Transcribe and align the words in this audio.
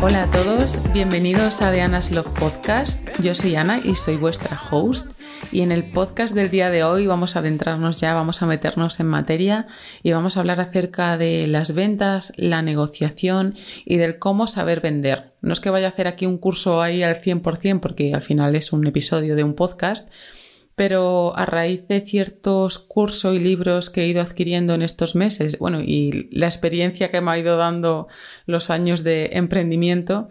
Hola 0.00 0.22
a 0.22 0.26
todos, 0.30 0.78
bienvenidos 0.92 1.60
a 1.60 1.72
The 1.72 1.80
Anna's 1.80 2.12
Love 2.12 2.28
Podcast. 2.38 3.08
Yo 3.20 3.34
soy 3.34 3.56
Ana 3.56 3.80
y 3.82 3.96
soy 3.96 4.14
vuestra 4.14 4.56
host. 4.70 5.20
Y 5.50 5.62
en 5.62 5.72
el 5.72 5.82
podcast 5.82 6.36
del 6.36 6.50
día 6.50 6.70
de 6.70 6.84
hoy 6.84 7.08
vamos 7.08 7.34
a 7.34 7.40
adentrarnos 7.40 8.00
ya, 8.00 8.14
vamos 8.14 8.40
a 8.40 8.46
meternos 8.46 9.00
en 9.00 9.08
materia 9.08 9.66
y 10.04 10.12
vamos 10.12 10.36
a 10.36 10.40
hablar 10.40 10.60
acerca 10.60 11.18
de 11.18 11.48
las 11.48 11.74
ventas, 11.74 12.32
la 12.36 12.62
negociación 12.62 13.56
y 13.84 13.96
del 13.96 14.20
cómo 14.20 14.46
saber 14.46 14.80
vender. 14.80 15.32
No 15.40 15.52
es 15.52 15.58
que 15.58 15.70
vaya 15.70 15.88
a 15.88 15.90
hacer 15.90 16.06
aquí 16.06 16.26
un 16.26 16.38
curso 16.38 16.80
ahí 16.80 17.02
al 17.02 17.20
100% 17.20 17.80
porque 17.80 18.14
al 18.14 18.22
final 18.22 18.54
es 18.54 18.72
un 18.72 18.86
episodio 18.86 19.34
de 19.34 19.42
un 19.42 19.54
podcast, 19.54 20.12
pero 20.78 21.36
a 21.36 21.44
raíz 21.44 21.88
de 21.88 22.00
ciertos 22.02 22.78
cursos 22.78 23.34
y 23.34 23.40
libros 23.40 23.90
que 23.90 24.04
he 24.04 24.06
ido 24.06 24.22
adquiriendo 24.22 24.74
en 24.74 24.82
estos 24.82 25.16
meses, 25.16 25.58
bueno, 25.58 25.80
y 25.80 26.28
la 26.30 26.46
experiencia 26.46 27.10
que 27.10 27.20
me 27.20 27.32
ha 27.32 27.38
ido 27.38 27.56
dando 27.56 28.06
los 28.46 28.70
años 28.70 29.02
de 29.02 29.30
emprendimiento, 29.32 30.28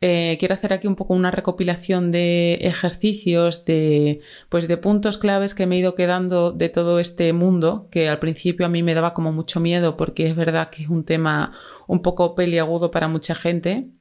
eh, 0.00 0.36
quiero 0.40 0.54
hacer 0.54 0.72
aquí 0.72 0.88
un 0.88 0.96
poco 0.96 1.14
una 1.14 1.30
recopilación 1.30 2.10
de 2.10 2.54
ejercicios, 2.62 3.64
de, 3.64 4.18
pues 4.48 4.66
de 4.66 4.76
puntos 4.76 5.18
claves 5.18 5.54
que 5.54 5.68
me 5.68 5.76
he 5.76 5.78
ido 5.78 5.94
quedando 5.94 6.50
de 6.50 6.68
todo 6.68 6.98
este 6.98 7.32
mundo, 7.32 7.86
que 7.92 8.08
al 8.08 8.18
principio 8.18 8.66
a 8.66 8.68
mí 8.68 8.82
me 8.82 8.94
daba 8.94 9.14
como 9.14 9.30
mucho 9.30 9.60
miedo 9.60 9.96
porque 9.96 10.26
es 10.26 10.34
verdad 10.34 10.68
que 10.68 10.82
es 10.82 10.88
un 10.88 11.04
tema 11.04 11.50
un 11.86 12.02
poco 12.02 12.34
peliagudo 12.34 12.90
para 12.90 13.06
mucha 13.06 13.36
gente. 13.36 13.92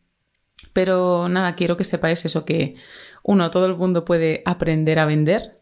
Pero 0.73 1.29
nada, 1.29 1.55
quiero 1.55 1.77
que 1.77 1.83
sepáis 1.83 2.25
eso, 2.25 2.43
que 2.43 2.75
uno, 3.23 3.51
todo 3.51 3.67
el 3.67 3.75
mundo 3.75 4.03
puede 4.03 4.41
aprender 4.45 4.99
a 4.99 5.05
vender, 5.05 5.61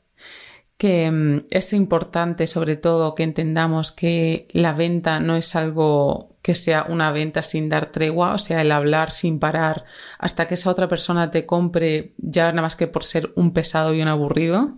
que 0.84 1.10
mm, 1.10 1.46
es 1.50 1.72
importante 1.72 2.46
sobre 2.46 2.76
todo 2.76 3.16
que 3.16 3.24
entendamos 3.24 3.94
que 3.94 4.50
la 4.52 4.74
venta 4.74 5.22
no 5.22 5.38
es 5.38 5.56
algo 5.56 6.36
que 6.42 6.56
sea 6.56 6.86
una 6.90 7.14
venta 7.14 7.42
sin 7.42 7.70
dar 7.70 7.86
tregua, 7.86 8.34
o 8.34 8.38
sea, 8.38 8.62
el 8.62 8.70
hablar 8.70 9.14
sin 9.14 9.40
parar 9.40 9.86
hasta 10.20 10.46
que 10.46 10.56
esa 10.56 10.70
otra 10.70 10.90
persona 10.90 11.32
te 11.32 11.46
compre 11.46 12.16
ya 12.18 12.52
nada 12.52 12.64
más 12.64 12.76
que 12.76 12.88
por 12.88 13.06
ser 13.06 13.32
un 13.38 13.54
pesado 13.54 13.94
y 13.94 14.02
un 14.02 14.10
aburrido. 14.10 14.76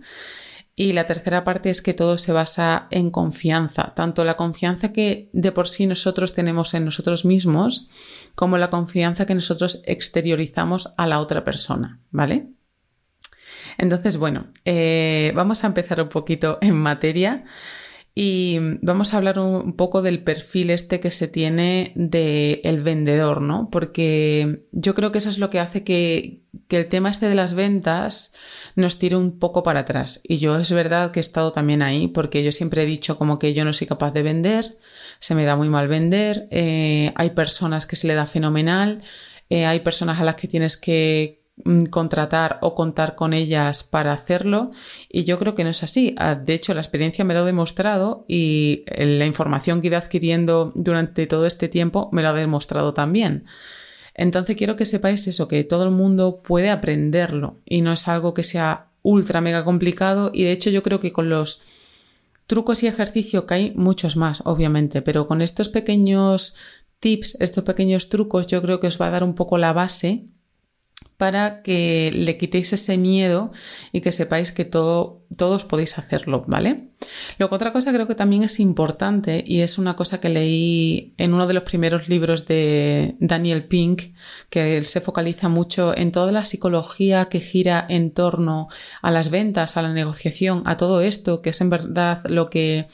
Y 0.76 0.92
la 0.92 1.08
tercera 1.08 1.42
parte 1.42 1.70
es 1.70 1.82
que 1.82 1.92
todo 1.92 2.18
se 2.18 2.30
basa 2.30 2.86
en 2.92 3.10
confianza, 3.10 3.92
tanto 3.96 4.24
la 4.24 4.36
confianza 4.36 4.92
que 4.92 5.28
de 5.32 5.50
por 5.50 5.68
sí 5.68 5.86
nosotros 5.86 6.34
tenemos 6.34 6.72
en 6.74 6.84
nosotros 6.84 7.24
mismos, 7.24 7.88
como 8.36 8.58
la 8.58 8.70
confianza 8.70 9.26
que 9.26 9.34
nosotros 9.34 9.82
exteriorizamos 9.86 10.94
a 10.96 11.08
la 11.08 11.18
otra 11.18 11.42
persona, 11.42 11.98
¿vale? 12.12 12.55
Entonces, 13.78 14.16
bueno, 14.16 14.48
eh, 14.64 15.32
vamos 15.34 15.64
a 15.64 15.66
empezar 15.66 16.00
un 16.00 16.08
poquito 16.08 16.58
en 16.60 16.74
materia 16.74 17.44
y 18.18 18.58
vamos 18.80 19.12
a 19.12 19.18
hablar 19.18 19.38
un 19.38 19.74
poco 19.74 20.00
del 20.00 20.24
perfil 20.24 20.70
este 20.70 21.00
que 21.00 21.10
se 21.10 21.28
tiene 21.28 21.92
del 21.96 22.82
vendedor, 22.82 23.42
¿no? 23.42 23.68
Porque 23.70 24.64
yo 24.72 24.94
creo 24.94 25.12
que 25.12 25.18
eso 25.18 25.28
es 25.28 25.38
lo 25.38 25.50
que 25.50 25.60
hace 25.60 25.84
que, 25.84 26.40
que 26.66 26.78
el 26.78 26.88
tema 26.88 27.10
este 27.10 27.28
de 27.28 27.34
las 27.34 27.52
ventas 27.52 28.34
nos 28.74 28.98
tire 28.98 29.16
un 29.16 29.38
poco 29.38 29.62
para 29.62 29.80
atrás. 29.80 30.22
Y 30.24 30.38
yo 30.38 30.58
es 30.58 30.72
verdad 30.72 31.10
que 31.10 31.20
he 31.20 31.28
estado 31.28 31.52
también 31.52 31.82
ahí 31.82 32.08
porque 32.08 32.42
yo 32.42 32.52
siempre 32.52 32.84
he 32.84 32.86
dicho 32.86 33.18
como 33.18 33.38
que 33.38 33.52
yo 33.52 33.66
no 33.66 33.74
soy 33.74 33.86
capaz 33.86 34.12
de 34.12 34.22
vender, 34.22 34.78
se 35.18 35.34
me 35.34 35.44
da 35.44 35.54
muy 35.54 35.68
mal 35.68 35.86
vender, 35.86 36.48
eh, 36.50 37.12
hay 37.16 37.30
personas 37.30 37.84
que 37.84 37.96
se 37.96 38.06
le 38.06 38.14
da 38.14 38.24
fenomenal, 38.24 39.02
eh, 39.50 39.66
hay 39.66 39.80
personas 39.80 40.20
a 40.20 40.24
las 40.24 40.36
que 40.36 40.48
tienes 40.48 40.78
que 40.78 41.45
contratar 41.90 42.58
o 42.60 42.74
contar 42.74 43.14
con 43.14 43.32
ellas 43.32 43.82
para 43.82 44.12
hacerlo 44.12 44.70
y 45.08 45.24
yo 45.24 45.38
creo 45.38 45.54
que 45.54 45.64
no 45.64 45.70
es 45.70 45.82
así. 45.82 46.14
Ah, 46.18 46.34
de 46.34 46.54
hecho, 46.54 46.74
la 46.74 46.80
experiencia 46.80 47.24
me 47.24 47.34
lo 47.34 47.40
ha 47.40 47.44
demostrado 47.44 48.24
y 48.28 48.84
la 48.96 49.26
información 49.26 49.80
que 49.80 49.88
he 49.88 49.96
adquiriendo 49.96 50.72
durante 50.74 51.26
todo 51.26 51.46
este 51.46 51.68
tiempo 51.68 52.10
me 52.12 52.22
lo 52.22 52.28
ha 52.28 52.34
demostrado 52.34 52.92
también. 52.92 53.46
Entonces 54.14 54.56
quiero 54.56 54.76
que 54.76 54.84
sepáis 54.84 55.26
eso, 55.26 55.48
que 55.48 55.64
todo 55.64 55.84
el 55.84 55.90
mundo 55.90 56.42
puede 56.42 56.70
aprenderlo 56.70 57.58
y 57.64 57.80
no 57.80 57.92
es 57.92 58.08
algo 58.08 58.32
que 58.34 58.44
sea 58.44 58.88
ultra 59.02 59.40
mega 59.40 59.64
complicado 59.64 60.30
y 60.32 60.44
de 60.44 60.52
hecho 60.52 60.70
yo 60.70 60.82
creo 60.82 61.00
que 61.00 61.12
con 61.12 61.28
los 61.28 61.62
trucos 62.46 62.82
y 62.82 62.86
ejercicios 62.86 63.44
que 63.44 63.54
hay 63.54 63.72
muchos 63.74 64.16
más, 64.16 64.42
obviamente, 64.46 65.02
pero 65.02 65.26
con 65.26 65.42
estos 65.42 65.68
pequeños 65.68 66.56
tips, 67.00 67.40
estos 67.40 67.64
pequeños 67.64 68.08
trucos, 68.08 68.46
yo 68.46 68.62
creo 68.62 68.80
que 68.80 68.86
os 68.86 69.00
va 69.00 69.08
a 69.08 69.10
dar 69.10 69.24
un 69.24 69.34
poco 69.34 69.58
la 69.58 69.72
base 69.72 70.26
para 71.16 71.62
que 71.62 72.10
le 72.14 72.36
quitéis 72.36 72.72
ese 72.72 72.98
miedo 72.98 73.50
y 73.92 74.02
que 74.02 74.12
sepáis 74.12 74.52
que 74.52 74.64
todo, 74.64 75.24
todos 75.36 75.64
podéis 75.64 75.96
hacerlo, 75.98 76.44
¿vale? 76.46 76.90
Luego, 77.38 77.56
otra 77.56 77.72
cosa 77.72 77.92
creo 77.92 78.06
que 78.06 78.14
también 78.14 78.42
es 78.42 78.60
importante 78.60 79.42
y 79.46 79.60
es 79.60 79.78
una 79.78 79.96
cosa 79.96 80.20
que 80.20 80.28
leí 80.28 81.14
en 81.16 81.32
uno 81.32 81.46
de 81.46 81.54
los 81.54 81.62
primeros 81.62 82.08
libros 82.08 82.46
de 82.46 83.16
Daniel 83.18 83.64
Pink, 83.64 84.02
que 84.50 84.76
él 84.76 84.86
se 84.86 85.00
focaliza 85.00 85.48
mucho 85.48 85.96
en 85.96 86.12
toda 86.12 86.32
la 86.32 86.44
psicología 86.44 87.28
que 87.30 87.40
gira 87.40 87.84
en 87.88 88.10
torno 88.10 88.68
a 89.00 89.10
las 89.10 89.30
ventas, 89.30 89.76
a 89.76 89.82
la 89.82 89.92
negociación, 89.92 90.62
a 90.66 90.76
todo 90.76 91.00
esto, 91.00 91.40
que 91.40 91.50
es 91.50 91.60
en 91.62 91.70
verdad 91.70 92.20
lo 92.28 92.50
que 92.50 92.88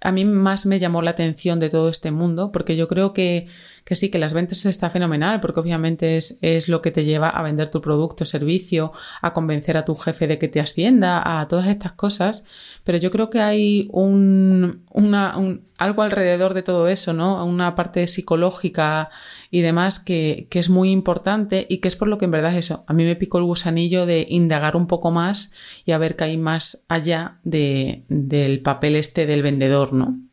a 0.00 0.12
mí 0.12 0.24
más 0.24 0.66
me 0.66 0.78
llamó 0.78 1.02
la 1.02 1.10
atención 1.12 1.60
de 1.60 1.70
todo 1.70 1.88
este 1.88 2.10
mundo, 2.10 2.52
porque 2.52 2.76
yo 2.76 2.88
creo 2.88 3.12
que 3.12 3.46
que 3.86 3.94
sí, 3.94 4.10
que 4.10 4.18
las 4.18 4.34
ventas 4.34 4.66
está 4.66 4.90
fenomenal, 4.90 5.40
porque 5.40 5.60
obviamente 5.60 6.16
es, 6.16 6.38
es 6.42 6.68
lo 6.68 6.82
que 6.82 6.90
te 6.90 7.04
lleva 7.04 7.28
a 7.28 7.40
vender 7.42 7.70
tu 7.70 7.80
producto 7.80 8.24
servicio, 8.24 8.90
a 9.22 9.32
convencer 9.32 9.76
a 9.76 9.84
tu 9.84 9.94
jefe 9.94 10.26
de 10.26 10.40
que 10.40 10.48
te 10.48 10.58
ascienda, 10.58 11.22
a 11.40 11.46
todas 11.46 11.68
estas 11.68 11.92
cosas, 11.92 12.42
pero 12.82 12.98
yo 12.98 13.12
creo 13.12 13.30
que 13.30 13.38
hay 13.38 13.88
un, 13.92 14.84
una, 14.90 15.36
algo 15.78 16.02
alrededor 16.02 16.54
de 16.54 16.62
todo 16.62 16.88
eso, 16.88 17.12
¿no? 17.12 17.44
Una 17.44 17.74
parte 17.74 18.06
psicológica 18.06 19.10
y 19.50 19.60
demás 19.60 19.98
que, 19.98 20.48
que, 20.50 20.58
es 20.58 20.70
muy 20.70 20.90
importante 20.90 21.66
y 21.68 21.78
que 21.78 21.88
es 21.88 21.96
por 21.96 22.08
lo 22.08 22.18
que 22.18 22.24
en 22.26 22.30
verdad 22.30 22.56
eso, 22.56 22.84
a 22.86 22.92
mí 22.92 23.04
me 23.04 23.16
picó 23.16 23.38
el 23.38 23.44
gusanillo 23.44 24.06
de 24.06 24.26
indagar 24.28 24.76
un 24.76 24.86
poco 24.86 25.10
más 25.10 25.52
y 25.84 25.92
a 25.92 25.98
ver 25.98 26.16
qué 26.16 26.24
hay 26.24 26.36
más 26.36 26.84
allá 26.88 27.40
de, 27.44 28.04
del 28.08 28.60
papel 28.60 28.96
este 28.96 29.26
del 29.26 29.42
vendedor, 29.42 29.92
¿no? 29.92 30.26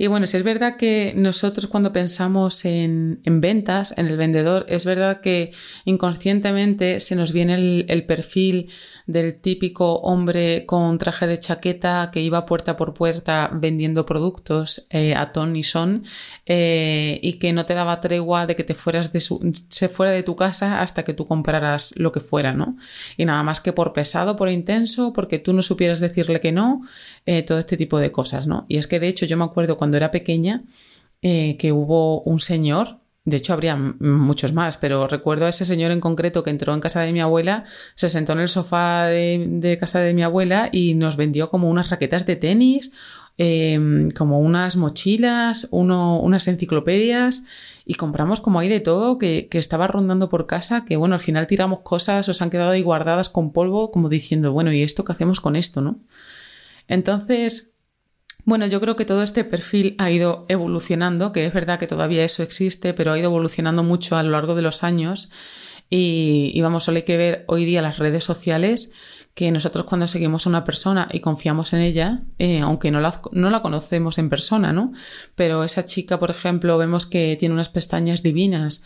Y 0.00 0.06
bueno, 0.06 0.28
si 0.28 0.36
es 0.36 0.44
verdad 0.44 0.76
que 0.76 1.12
nosotros 1.16 1.66
cuando 1.66 1.92
pensamos 1.92 2.64
en, 2.64 3.20
ventas, 3.24 3.98
en 3.98 4.06
el 4.06 4.16
vendedor, 4.16 4.64
es 4.68 4.84
verdad 4.84 5.20
que 5.20 5.50
inconscientemente 5.84 7.00
se 7.00 7.16
nos 7.16 7.32
viene 7.32 7.84
el, 7.88 8.06
perfil 8.06 8.70
del 9.08 9.40
típico 9.40 9.94
hombre 10.00 10.66
con 10.66 10.98
traje 10.98 11.26
de 11.26 11.38
chaqueta 11.38 12.10
que 12.12 12.20
iba 12.20 12.44
puerta 12.44 12.76
por 12.76 12.92
puerta 12.92 13.50
vendiendo 13.54 14.04
productos 14.04 14.86
eh, 14.90 15.14
a 15.14 15.32
ton 15.32 15.56
y 15.56 15.62
son 15.62 16.04
eh, 16.44 17.18
y 17.22 17.38
que 17.38 17.54
no 17.54 17.64
te 17.64 17.72
daba 17.72 18.02
tregua 18.02 18.46
de 18.46 18.54
que 18.54 18.64
te 18.64 18.74
fueras 18.74 19.10
de 19.10 19.20
su, 19.20 19.40
se 19.70 19.88
fuera 19.88 20.12
de 20.12 20.22
tu 20.22 20.36
casa 20.36 20.82
hasta 20.82 21.04
que 21.04 21.14
tú 21.14 21.26
compraras 21.26 21.94
lo 21.96 22.12
que 22.12 22.20
fuera, 22.20 22.52
¿no? 22.52 22.76
Y 23.16 23.24
nada 23.24 23.42
más 23.42 23.60
que 23.60 23.72
por 23.72 23.94
pesado, 23.94 24.36
por 24.36 24.50
intenso, 24.50 25.14
porque 25.14 25.38
tú 25.38 25.54
no 25.54 25.62
supieras 25.62 26.00
decirle 26.00 26.38
que 26.38 26.52
no, 26.52 26.82
eh, 27.24 27.42
todo 27.42 27.58
este 27.58 27.78
tipo 27.78 27.98
de 27.98 28.12
cosas, 28.12 28.46
¿no? 28.46 28.66
Y 28.68 28.76
es 28.76 28.86
que 28.86 29.00
de 29.00 29.08
hecho 29.08 29.24
yo 29.24 29.38
me 29.38 29.44
acuerdo 29.44 29.78
cuando 29.78 29.96
era 29.96 30.10
pequeña 30.10 30.62
que 31.20 31.72
hubo 31.72 32.20
un 32.20 32.38
señor, 32.38 32.98
de 33.28 33.36
hecho 33.36 33.52
habría 33.52 33.76
muchos 33.76 34.52
más, 34.52 34.76
pero 34.76 35.06
recuerdo 35.06 35.46
a 35.46 35.50
ese 35.50 35.64
señor 35.64 35.90
en 35.90 36.00
concreto 36.00 36.42
que 36.42 36.50
entró 36.50 36.74
en 36.74 36.80
casa 36.80 37.00
de 37.00 37.12
mi 37.12 37.20
abuela, 37.20 37.64
se 37.94 38.08
sentó 38.08 38.32
en 38.32 38.40
el 38.40 38.48
sofá 38.48 39.06
de, 39.06 39.76
casa 39.80 40.00
de 40.00 40.14
mi 40.14 40.22
abuela 40.22 40.68
y 40.72 40.94
nos 40.94 41.16
vendió 41.16 41.50
como 41.50 41.68
unas 41.70 41.90
raquetas 41.90 42.26
de 42.26 42.36
tenis, 42.36 42.92
em, 43.36 44.10
como 44.10 44.40
unas 44.40 44.76
mochilas, 44.76 45.68
unas 45.70 46.48
enciclopedias 46.48 47.44
y 47.84 47.94
compramos 47.94 48.40
como 48.40 48.58
hay 48.60 48.68
de 48.68 48.80
todo 48.80 49.18
que, 49.18 49.48
que, 49.50 49.58
estaba 49.58 49.86
rondando 49.86 50.28
por 50.28 50.46
casa, 50.46 50.84
que 50.84 50.96
bueno, 50.96 51.14
al 51.14 51.20
final 51.20 51.46
tiramos 51.46 51.80
cosas, 51.80 52.28
os 52.28 52.42
han 52.42 52.50
quedado 52.50 52.70
ahí 52.70 52.82
guardadas 52.82 53.28
con 53.28 53.52
polvo, 53.52 53.90
como 53.90 54.08
diciendo, 54.08 54.52
bueno, 54.52 54.72
¿y 54.72 54.82
esto 54.82 55.04
qué 55.04 55.12
hacemos 55.12 55.40
con 55.40 55.56
esto, 55.56 55.80
no? 55.80 56.00
Entonces, 56.88 57.74
bueno, 58.48 58.66
yo 58.66 58.80
creo 58.80 58.96
que 58.96 59.04
todo 59.04 59.22
este 59.22 59.44
perfil 59.44 59.94
ha 59.98 60.10
ido 60.10 60.46
evolucionando, 60.48 61.32
que 61.32 61.44
es 61.44 61.52
verdad 61.52 61.78
que 61.78 61.86
todavía 61.86 62.24
eso 62.24 62.42
existe, 62.42 62.94
pero 62.94 63.12
ha 63.12 63.18
ido 63.18 63.26
evolucionando 63.26 63.82
mucho 63.82 64.16
a 64.16 64.22
lo 64.22 64.30
largo 64.30 64.54
de 64.54 64.62
los 64.62 64.84
años. 64.84 65.30
Y, 65.90 66.58
vamos, 66.62 66.84
solo 66.84 66.96
hay 66.96 67.02
que 67.02 67.18
ver 67.18 67.44
hoy 67.46 67.66
día 67.66 67.82
las 67.82 67.98
redes 67.98 68.24
sociales 68.24 68.92
que 69.34 69.52
nosotros 69.52 69.84
cuando 69.84 70.08
seguimos 70.08 70.46
a 70.46 70.48
una 70.48 70.64
persona 70.64 71.08
y 71.12 71.20
confiamos 71.20 71.74
en 71.74 71.80
ella, 71.80 72.22
eh, 72.38 72.60
aunque 72.60 72.90
no 72.90 73.02
la, 73.02 73.20
no 73.32 73.50
la, 73.50 73.60
conocemos 73.60 74.16
en 74.16 74.30
persona, 74.30 74.72
¿no? 74.72 74.92
Pero 75.34 75.62
esa 75.62 75.84
chica, 75.84 76.18
por 76.18 76.30
ejemplo, 76.30 76.78
vemos 76.78 77.04
que 77.04 77.36
tiene 77.38 77.52
unas 77.52 77.68
pestañas 77.68 78.22
divinas, 78.22 78.82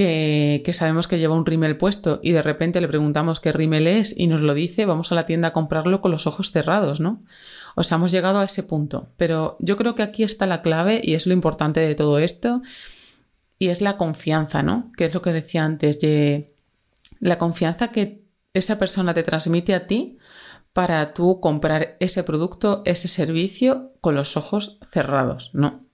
que, 0.00 0.72
sabemos 0.72 1.08
que 1.08 1.18
lleva 1.18 1.34
un 1.34 1.44
rímel 1.44 1.76
puesto 1.76 2.20
y 2.22 2.32
de 2.32 2.40
repente 2.40 2.80
le 2.80 2.88
preguntamos 2.88 3.38
qué 3.38 3.52
rímel 3.52 3.86
es 3.86 4.14
y 4.16 4.28
nos 4.28 4.40
lo 4.40 4.54
dice, 4.54 4.86
vamos 4.86 5.12
a 5.12 5.14
la 5.14 5.26
tienda 5.26 5.48
a 5.48 5.52
comprarlo 5.52 6.00
con 6.00 6.10
los 6.10 6.26
ojos 6.26 6.52
cerrados, 6.52 7.00
¿no? 7.00 7.22
O 7.74 7.84
sea, 7.84 7.96
hemos 7.96 8.10
llegado 8.10 8.38
a 8.38 8.44
ese 8.44 8.62
punto. 8.62 9.10
Pero 9.18 9.58
yo 9.60 9.76
creo 9.76 9.94
que 9.94 10.02
aquí 10.02 10.22
está 10.22 10.46
la 10.46 10.62
clave 10.62 11.02
y 11.04 11.12
es 11.12 11.26
lo 11.26 11.34
importante 11.34 11.80
de 11.80 11.94
todo 11.94 12.18
esto. 12.18 12.62
Y 13.58 13.68
es 13.68 13.82
la 13.82 13.98
confianza, 13.98 14.62
¿no? 14.62 14.90
Que 14.96 15.04
es 15.04 15.12
lo 15.12 15.20
que 15.20 15.34
decía 15.34 15.66
antes, 15.66 16.00
de 16.00 16.54
la 17.20 17.36
confianza 17.36 17.88
que 17.88 18.24
esa 18.54 18.78
persona 18.78 19.12
te 19.12 19.22
transmite 19.22 19.74
a 19.74 19.86
ti 19.86 20.16
para 20.72 21.12
tú 21.12 21.40
comprar 21.40 21.98
ese 22.00 22.24
producto, 22.24 22.80
ese 22.86 23.06
servicio 23.06 23.92
con 24.00 24.14
los 24.14 24.38
ojos 24.38 24.78
cerrados, 24.88 25.50
¿no? 25.52 25.89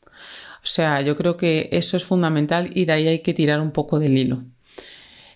O 0.66 0.68
sea, 0.68 1.00
yo 1.00 1.14
creo 1.14 1.36
que 1.36 1.68
eso 1.70 1.96
es 1.96 2.02
fundamental 2.02 2.70
y 2.74 2.86
de 2.86 2.92
ahí 2.92 3.06
hay 3.06 3.20
que 3.20 3.32
tirar 3.32 3.60
un 3.60 3.70
poco 3.70 4.00
del 4.00 4.18
hilo. 4.18 4.42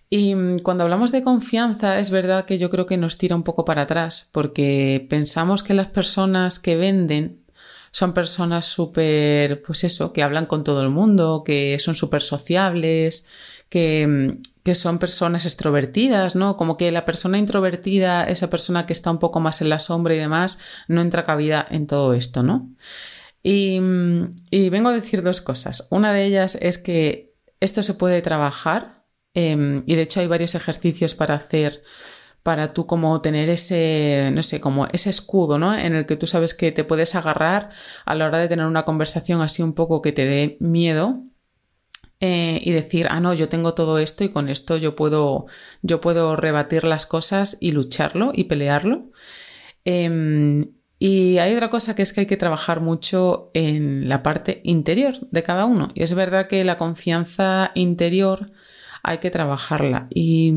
Y 0.08 0.34
mm, 0.34 0.58
cuando 0.58 0.82
hablamos 0.82 1.12
de 1.12 1.22
confianza, 1.22 2.00
es 2.00 2.10
verdad 2.10 2.46
que 2.46 2.58
yo 2.58 2.68
creo 2.68 2.84
que 2.84 2.96
nos 2.96 3.16
tira 3.16 3.36
un 3.36 3.44
poco 3.44 3.64
para 3.64 3.82
atrás, 3.82 4.28
porque 4.32 5.06
pensamos 5.08 5.62
que 5.62 5.72
las 5.72 5.86
personas 5.86 6.58
que 6.58 6.74
venden 6.74 7.44
son 7.92 8.12
personas 8.12 8.66
súper, 8.66 9.62
pues 9.62 9.84
eso, 9.84 10.12
que 10.12 10.24
hablan 10.24 10.46
con 10.46 10.64
todo 10.64 10.82
el 10.82 10.90
mundo, 10.90 11.44
que 11.44 11.78
son 11.78 11.94
súper 11.94 12.22
sociables, 12.22 13.24
que, 13.68 14.08
mm, 14.08 14.42
que 14.64 14.74
son 14.74 14.98
personas 14.98 15.44
extrovertidas, 15.44 16.34
¿no? 16.34 16.56
Como 16.56 16.76
que 16.76 16.90
la 16.90 17.04
persona 17.04 17.38
introvertida, 17.38 18.24
esa 18.24 18.50
persona 18.50 18.84
que 18.84 18.94
está 18.94 19.12
un 19.12 19.20
poco 19.20 19.38
más 19.38 19.60
en 19.60 19.68
la 19.68 19.78
sombra 19.78 20.12
y 20.12 20.18
demás, 20.18 20.58
no 20.88 21.00
entra 21.02 21.24
cabida 21.24 21.64
en 21.70 21.86
todo 21.86 22.14
esto, 22.14 22.42
¿no? 22.42 22.68
Y, 23.42 23.78
vengo 24.70 24.90
a 24.90 24.94
decir 24.94 25.22
dos 25.22 25.40
cosas. 25.40 25.88
Una 25.90 26.12
de 26.12 26.24
ellas 26.24 26.58
es 26.60 26.78
que 26.78 27.34
esto 27.60 27.82
se 27.82 27.94
puede 27.94 28.22
trabajar 28.22 29.00
Em, 29.34 29.82
y 29.86 29.94
de 29.94 30.02
hecho 30.02 30.20
hay 30.20 30.26
varios 30.26 30.54
ejercicios 30.54 31.14
para 31.14 31.34
hacer 31.34 31.82
para 32.42 32.72
tú 32.72 32.86
como 32.86 33.20
tener 33.20 33.50
ese, 33.50 34.30
no 34.32 34.42
sé, 34.42 34.60
como 34.60 34.86
ese 34.92 35.10
escudo, 35.10 35.58
¿no? 35.58 35.74
En 35.74 35.94
el 35.94 36.06
que 36.06 36.16
tú 36.16 36.26
sabes 36.26 36.54
que 36.54 36.72
te 36.72 36.84
puedes 36.84 37.14
agarrar 37.14 37.70
a 38.06 38.14
la 38.14 38.26
hora 38.26 38.38
de 38.38 38.48
tener 38.48 38.66
una 38.66 38.84
conversación 38.86 39.42
así 39.42 39.62
un 39.62 39.74
poco 39.74 40.00
que 40.00 40.12
te 40.12 40.24
dé 40.24 40.56
miedo 40.58 41.22
eh, 42.20 42.60
y 42.62 42.72
decir, 42.72 43.08
ah, 43.10 43.20
no, 43.20 43.34
yo 43.34 43.48
tengo 43.50 43.74
todo 43.74 43.98
esto 43.98 44.24
y 44.24 44.30
con 44.30 44.48
esto 44.48 44.78
yo 44.78 44.96
puedo, 44.96 45.46
yo 45.82 46.00
puedo 46.00 46.34
rebatir 46.36 46.84
las 46.84 47.06
cosas 47.06 47.58
y 47.60 47.72
lucharlo 47.72 48.32
y 48.34 48.44
pelearlo. 48.44 49.10
Em, 49.84 50.72
y 51.02 51.38
hay 51.38 51.54
otra 51.54 51.70
cosa 51.70 51.94
que 51.94 52.02
es 52.02 52.12
que 52.12 52.20
hay 52.20 52.26
que 52.26 52.36
trabajar 52.36 52.82
mucho 52.82 53.50
en 53.54 54.06
la 54.06 54.22
parte 54.22 54.60
interior 54.64 55.14
de 55.30 55.42
cada 55.42 55.64
uno. 55.64 55.90
Y 55.94 56.02
es 56.02 56.12
verdad 56.12 56.46
que 56.46 56.62
la 56.62 56.76
confianza 56.76 57.70
interior 57.74 58.52
hay 59.02 59.16
que 59.16 59.30
trabajarla. 59.30 60.08
Y, 60.10 60.52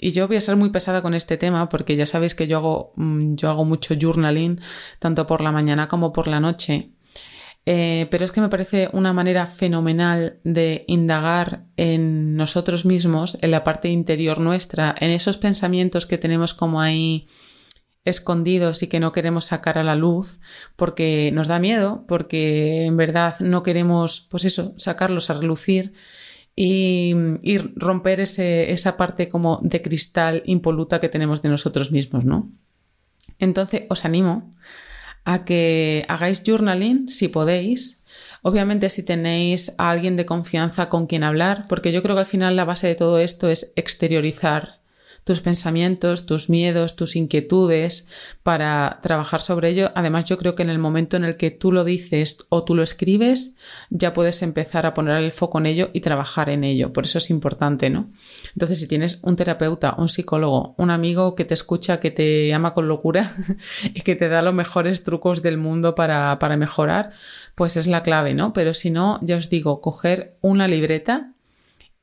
yo 0.00 0.28
voy 0.28 0.38
a 0.38 0.40
ser 0.40 0.56
muy 0.56 0.70
pesada 0.70 1.02
con 1.02 1.12
este 1.12 1.36
tema 1.36 1.68
porque 1.68 1.94
ya 1.94 2.06
sabéis 2.06 2.34
que 2.34 2.46
yo 2.46 2.56
hago, 2.56 2.92
mm, 2.96 3.34
yo 3.34 3.50
hago 3.50 3.66
mucho 3.66 3.94
journaling, 4.00 4.62
tanto 4.98 5.26
por 5.26 5.42
la 5.42 5.52
mañana 5.52 5.88
como 5.88 6.10
por 6.14 6.26
la 6.26 6.40
noche. 6.40 6.92
Eh, 7.66 8.06
pero 8.10 8.24
es 8.24 8.32
que 8.32 8.40
me 8.40 8.48
parece 8.48 8.88
una 8.94 9.12
manera 9.12 9.46
fenomenal 9.46 10.40
de 10.42 10.86
indagar 10.88 11.66
en 11.76 12.34
nosotros 12.34 12.86
mismos, 12.86 13.36
en 13.42 13.50
la 13.50 13.62
parte 13.62 13.90
interior 13.90 14.40
nuestra, 14.40 14.94
en 14.98 15.10
esos 15.10 15.36
pensamientos 15.36 16.06
que 16.06 16.16
tenemos 16.16 16.54
como 16.54 16.80
ahí 16.80 17.28
escondidos 18.04 18.82
y 18.82 18.88
que 18.88 19.00
no 19.00 19.12
queremos 19.12 19.46
sacar 19.46 19.78
a 19.78 19.84
la 19.84 19.94
luz 19.94 20.40
porque 20.76 21.30
nos 21.32 21.48
da 21.48 21.58
miedo, 21.58 22.04
porque 22.08 22.84
en 22.86 22.96
verdad 22.96 23.38
no 23.40 23.62
queremos, 23.62 24.26
pues 24.30 24.44
eso, 24.44 24.74
sacarlos 24.76 25.30
a 25.30 25.34
relucir 25.34 25.94
y, 26.54 27.14
romper 27.76 28.20
esa 28.20 28.96
parte 28.96 29.28
como 29.28 29.60
de 29.62 29.80
cristal 29.80 30.42
impoluta 30.46 31.00
que 31.00 31.08
tenemos 31.08 31.42
de 31.42 31.48
nosotros 31.48 31.92
mismos, 31.92 32.24
¿no? 32.24 32.50
Entonces 33.38 33.84
os 33.88 34.04
animo 34.04 34.54
a 35.24 35.44
que 35.44 36.04
hagáis 36.08 36.42
journaling 36.44 37.08
si 37.08 37.28
podéis. 37.28 38.04
Obviamente 38.42 38.90
si 38.90 39.04
tenéis 39.04 39.74
a 39.78 39.90
alguien 39.90 40.16
de 40.16 40.26
confianza 40.26 40.88
con 40.88 41.06
quien 41.06 41.22
hablar, 41.22 41.66
porque 41.68 41.92
yo 41.92 42.02
creo 42.02 42.16
que 42.16 42.20
al 42.20 42.26
final 42.26 42.56
la 42.56 42.64
base 42.64 42.88
de 42.88 42.96
todo 42.96 43.18
esto 43.18 43.48
es 43.48 43.72
exteriorizar 43.76 44.81
tus 45.24 45.40
pensamientos, 45.40 46.26
tus 46.26 46.48
miedos, 46.48 46.96
tus 46.96 47.16
inquietudes 47.16 48.08
para 48.42 48.98
trabajar 49.02 49.40
sobre 49.40 49.70
ello. 49.70 49.92
Además, 49.94 50.24
yo 50.24 50.38
creo 50.38 50.54
que 50.54 50.62
en 50.62 50.70
el 50.70 50.78
momento 50.78 51.16
en 51.16 51.24
el 51.24 51.36
que 51.36 51.50
tú 51.50 51.70
lo 51.70 51.84
dices 51.84 52.46
o 52.48 52.64
tú 52.64 52.74
lo 52.74 52.82
escribes, 52.82 53.56
ya 53.90 54.12
puedes 54.12 54.42
empezar 54.42 54.86
a 54.86 54.94
poner 54.94 55.22
el 55.22 55.32
foco 55.32 55.58
en 55.58 55.66
ello 55.66 55.90
y 55.92 56.00
trabajar 56.00 56.50
en 56.50 56.64
ello. 56.64 56.92
Por 56.92 57.04
eso 57.04 57.18
es 57.18 57.30
importante, 57.30 57.88
¿no? 57.90 58.10
Entonces, 58.54 58.80
si 58.80 58.88
tienes 58.88 59.20
un 59.22 59.36
terapeuta, 59.36 59.94
un 59.96 60.08
psicólogo, 60.08 60.74
un 60.78 60.90
amigo 60.90 61.34
que 61.34 61.44
te 61.44 61.54
escucha, 61.54 62.00
que 62.00 62.10
te 62.10 62.52
ama 62.52 62.74
con 62.74 62.88
locura 62.88 63.32
y 63.84 64.00
que 64.00 64.16
te 64.16 64.28
da 64.28 64.42
los 64.42 64.54
mejores 64.54 65.04
trucos 65.04 65.42
del 65.42 65.56
mundo 65.56 65.94
para, 65.94 66.38
para 66.38 66.56
mejorar, 66.56 67.12
pues 67.54 67.76
es 67.76 67.86
la 67.86 68.02
clave, 68.02 68.34
¿no? 68.34 68.52
Pero 68.52 68.74
si 68.74 68.90
no, 68.90 69.20
ya 69.22 69.36
os 69.36 69.50
digo, 69.50 69.80
coger 69.80 70.36
una 70.40 70.66
libreta 70.66 71.32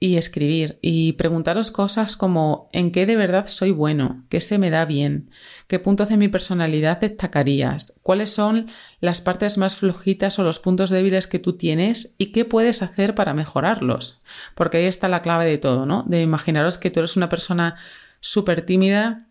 y 0.02 0.16
escribir 0.16 0.80
y 0.82 1.14
preguntaros 1.14 1.72
cosas 1.72 2.16
como 2.16 2.70
¿en 2.72 2.92
qué 2.92 3.06
de 3.06 3.18
verdad 3.18 3.48
soy 3.48 3.72
bueno? 3.72 4.26
¿Qué 4.30 4.40
se 4.40 4.58
me 4.58 4.70
da 4.70 4.86
bien? 4.86 5.30
¿Qué 5.68 5.78
puntos 5.78 6.08
de 6.08 6.16
mi 6.16 6.30
personalidad 6.30 7.02
destacarías? 7.02 8.00
¿Cuáles 8.02 8.30
son 8.30 8.68
las 9.02 9.20
partes 9.20 9.58
más 9.58 9.76
flojitas 9.76 10.40
o 10.40 10.44
los 10.44 10.60
puntos 10.60 10.90
débiles 10.90 11.28
que 11.28 11.40
tú 11.40 11.58
tienes 11.58 12.16
y 12.18 12.28
qué 12.28 12.46
puedes 12.46 12.82
hacer 12.82 13.14
para 13.14 13.34
mejorarlos? 13.34 14.24
Porque 14.56 14.78
ahí 14.78 14.86
está 14.86 15.10
la 15.10 15.22
clave 15.22 15.46
de 15.46 15.58
todo, 15.58 15.86
¿no? 15.86 16.06
De 16.08 16.22
imaginaros 16.22 16.78
que 16.78 16.92
tú 16.92 17.02
eres 17.02 17.18
una 17.18 17.28
persona 17.28 17.76
súper 18.22 18.62
tímida 18.62 19.28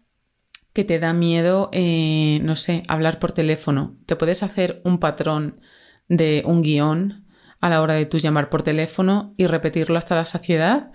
que 0.74 0.84
te 0.84 0.98
da 0.98 1.14
miedo, 1.14 1.70
eh, 1.72 2.40
no 2.42 2.56
sé, 2.56 2.84
hablar 2.88 3.18
por 3.18 3.32
teléfono. 3.32 3.96
Te 4.04 4.16
puedes 4.16 4.42
hacer 4.42 4.82
un 4.84 4.98
patrón 4.98 5.60
de 6.08 6.42
un 6.44 6.60
guion 6.62 7.26
a 7.60 7.68
la 7.68 7.82
hora 7.82 7.94
de 7.94 8.06
tú 8.06 8.18
llamar 8.18 8.50
por 8.50 8.62
teléfono 8.62 9.34
y 9.36 9.46
repetirlo 9.46 9.98
hasta 9.98 10.14
la 10.14 10.24
saciedad. 10.24 10.92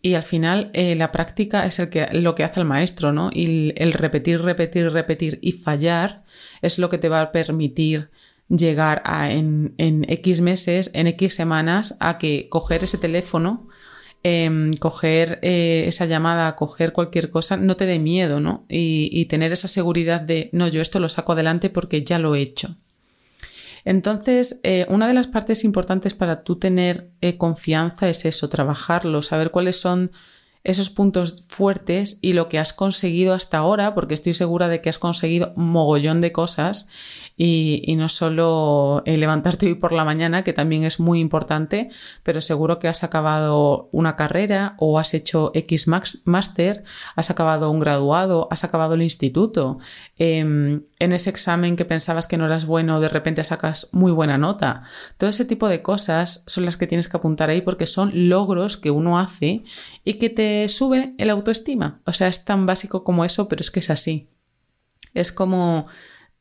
Y 0.00 0.14
al 0.14 0.22
final 0.22 0.70
eh, 0.72 0.94
la 0.94 1.12
práctica 1.12 1.66
es 1.66 1.78
el 1.78 1.90
que, 1.90 2.06
lo 2.12 2.34
que 2.34 2.44
hace 2.44 2.60
el 2.60 2.66
maestro, 2.66 3.12
¿no? 3.12 3.30
Y 3.32 3.72
el 3.76 3.92
repetir, 3.92 4.42
repetir, 4.42 4.90
repetir 4.90 5.38
y 5.42 5.52
fallar 5.52 6.24
es 6.62 6.78
lo 6.78 6.88
que 6.88 6.98
te 6.98 7.08
va 7.08 7.20
a 7.20 7.32
permitir 7.32 8.10
llegar 8.48 9.02
a 9.04 9.32
en, 9.32 9.74
en 9.78 10.04
X 10.08 10.40
meses, 10.40 10.90
en 10.94 11.06
X 11.08 11.34
semanas, 11.34 11.96
a 12.00 12.18
que 12.18 12.48
coger 12.48 12.84
ese 12.84 12.98
teléfono, 12.98 13.68
em, 14.22 14.72
coger 14.74 15.38
eh, 15.42 15.84
esa 15.86 16.06
llamada, 16.06 16.54
coger 16.56 16.92
cualquier 16.92 17.30
cosa, 17.30 17.56
no 17.56 17.76
te 17.76 17.86
dé 17.86 17.98
miedo, 17.98 18.40
¿no? 18.40 18.66
Y, 18.68 19.10
y 19.12 19.26
tener 19.26 19.52
esa 19.52 19.68
seguridad 19.68 20.20
de, 20.20 20.50
no, 20.52 20.68
yo 20.68 20.80
esto 20.80 21.00
lo 21.00 21.08
saco 21.08 21.32
adelante 21.32 21.70
porque 21.70 22.04
ya 22.04 22.18
lo 22.18 22.34
he 22.34 22.40
hecho. 22.40 22.76
Entonces, 23.84 24.60
eh, 24.62 24.86
una 24.88 25.06
de 25.06 25.14
las 25.14 25.26
partes 25.28 25.64
importantes 25.64 26.14
para 26.14 26.42
tú 26.42 26.58
tener 26.58 27.10
eh, 27.20 27.36
confianza 27.36 28.08
es 28.08 28.24
eso, 28.24 28.48
trabajarlo, 28.48 29.20
saber 29.22 29.50
cuáles 29.50 29.78
son 29.78 30.10
esos 30.64 30.88
puntos 30.88 31.44
fuertes 31.48 32.18
y 32.22 32.32
lo 32.32 32.48
que 32.48 32.58
has 32.58 32.72
conseguido 32.72 33.34
hasta 33.34 33.58
ahora, 33.58 33.94
porque 33.94 34.14
estoy 34.14 34.32
segura 34.32 34.68
de 34.68 34.80
que 34.80 34.88
has 34.88 34.98
conseguido 34.98 35.52
mogollón 35.56 36.22
de 36.22 36.32
cosas 36.32 36.88
y, 37.36 37.94
no 37.98 38.08
solo 38.08 39.02
eh, 39.04 39.16
levantarte 39.16 39.66
hoy 39.66 39.74
por 39.74 39.92
la 39.92 40.04
mañana, 40.04 40.42
que 40.42 40.52
también 40.52 40.84
es 40.84 41.00
muy 41.00 41.20
importante, 41.20 41.88
pero 42.22 42.40
seguro 42.40 42.78
que 42.78 42.88
has 42.88 43.04
acabado 43.04 43.88
una 43.92 44.16
carrera 44.16 44.74
o 44.78 44.98
has 44.98 45.14
hecho 45.14 45.50
X 45.54 45.86
Master, 46.24 46.84
has 47.14 47.30
acabado 47.30 47.70
un 47.70 47.80
graduado, 47.80 48.48
has 48.50 48.64
acabado 48.64 48.94
el 48.94 49.02
instituto. 49.02 49.78
Em, 50.16 50.84
en 50.98 51.12
ese 51.12 51.28
examen 51.28 51.76
que 51.76 51.84
pensabas 51.84 52.26
que 52.26 52.38
no 52.38 52.46
eras 52.46 52.64
bueno, 52.66 53.00
de 53.00 53.08
repente 53.08 53.44
sacas 53.44 53.90
muy 53.92 54.12
buena 54.12 54.38
nota. 54.38 54.82
Todo 55.18 55.28
ese 55.28 55.44
tipo 55.44 55.68
de 55.68 55.82
cosas 55.82 56.44
son 56.46 56.64
las 56.64 56.76
que 56.76 56.86
tienes 56.86 57.08
que 57.08 57.16
apuntar 57.16 57.50
ahí 57.50 57.60
porque 57.60 57.86
son 57.86 58.28
logros 58.28 58.76
que 58.76 58.90
uno 58.90 59.18
hace 59.18 59.62
y 60.04 60.14
que 60.14 60.30
te 60.30 60.53
suben 60.68 61.14
el 61.18 61.30
autoestima. 61.30 62.00
O 62.06 62.12
sea, 62.12 62.28
es 62.28 62.44
tan 62.44 62.66
básico 62.66 63.04
como 63.04 63.24
eso, 63.24 63.48
pero 63.48 63.60
es 63.60 63.70
que 63.70 63.80
es 63.80 63.90
así. 63.90 64.28
Es 65.14 65.32
como 65.32 65.86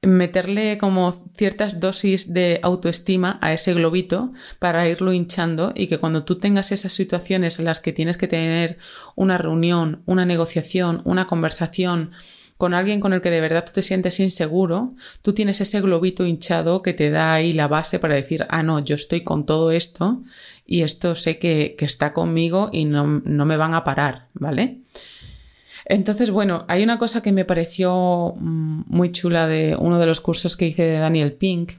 meterle 0.04 0.78
como 0.78 1.14
ciertas 1.38 1.80
dosis 1.80 2.34
de 2.34 2.60
autoestima 2.62 3.40
a 3.42 3.54
ese 3.54 3.74
globito 3.74 4.34
para 4.60 4.88
irlo 4.88 5.14
hinchando 5.14 5.72
y 5.76 5.88
que 5.88 5.98
cuando 5.98 6.26
tú 6.26 6.38
tengas 6.38 6.72
esas 6.72 6.92
situaciones 6.92 7.60
en 7.60 7.66
las 7.66 7.80
que 7.80 7.94
tienes 7.94 8.18
que 8.18 8.28
tener 8.28 8.78
una 9.16 9.38
reunión, 9.38 10.04
una 10.06 10.26
negociación, 10.26 11.02
una 11.06 11.26
conversación 11.26 12.12
con 12.64 12.74
alguien 12.74 13.02
con 13.02 13.12
el 13.12 13.20
que 13.20 13.30
de 13.30 13.42
verdad 13.42 13.66
tú 13.66 13.74
te 13.74 13.82
sientes 13.82 14.22
inseguro, 14.22 14.94
tú 15.22 15.34
tienes 15.34 15.60
ese 15.60 15.82
globito 15.82 16.26
hinchado 16.26 16.82
que 16.82 16.94
te 16.94 17.10
da 17.10 17.34
ahí 17.34 17.52
la 17.52 17.68
base 17.68 18.00
para 18.00 18.16
decir, 18.16 18.46
ah, 18.48 18.64
no, 18.64 18.80
yo 18.80 18.96
estoy 18.96 19.20
con 19.20 19.46
todo 19.46 19.70
esto 19.70 20.24
y 20.66 20.84
esto 20.84 21.14
sé 21.16 21.40
que, 21.40 21.76
está 21.80 22.14
conmigo 22.14 22.70
y 22.72 22.86
no, 22.86 23.22
no 23.26 23.46
me 23.46 23.58
van 23.58 23.74
a 23.74 23.84
parar, 23.84 24.30
¿vale? 24.34 24.80
Entonces, 25.84 26.32
bueno, 26.32 26.64
hay 26.70 26.84
una 26.84 26.98
cosa 26.98 27.22
que 27.22 27.34
me 27.34 27.44
pareció 27.44 28.34
mm, 28.38 28.84
muy 28.88 29.12
chula 29.12 29.50
de 29.50 29.76
uno 29.78 30.00
de 30.00 30.06
los 30.06 30.22
cursos 30.22 30.56
que 30.56 30.68
hice 30.68 30.84
de 30.84 31.00
Daniel 31.00 31.34
Pink 31.34 31.74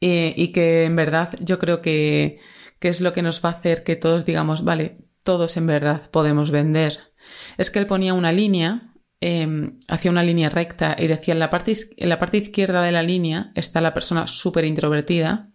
eh, 0.00 0.34
y 0.36 0.48
que 0.48 0.82
en 0.82 0.96
verdad 0.96 1.38
yo 1.38 1.60
creo 1.60 1.80
que, 1.80 2.40
es 2.80 3.00
lo 3.00 3.12
que 3.12 3.22
nos 3.22 3.40
va 3.44 3.50
a 3.50 3.52
hacer 3.52 3.84
que 3.84 3.94
todos 3.94 4.24
digamos, 4.24 4.64
vale, 4.64 4.98
todos 5.22 5.56
en 5.56 5.68
verdad 5.68 6.10
podemos 6.10 6.50
vender. 6.50 7.12
Es 7.56 7.70
que 7.70 7.78
él 7.78 7.86
ponía 7.86 8.14
una 8.14 8.32
línea, 8.32 8.89
em, 9.20 9.78
hacía 9.88 10.10
una 10.10 10.22
línea 10.22 10.48
recta 10.48 10.96
y 10.98 11.06
decía 11.06 11.32
en 11.34 11.40
la, 11.40 11.50
parte, 11.50 11.74
en 11.96 12.08
la 12.08 12.18
parte 12.18 12.38
izquierda 12.38 12.82
de 12.82 12.92
la 12.92 13.02
línea 13.02 13.52
está 13.54 13.80
la 13.80 13.94
persona 13.94 14.26
súper 14.26 14.64
introvertida 14.64 15.49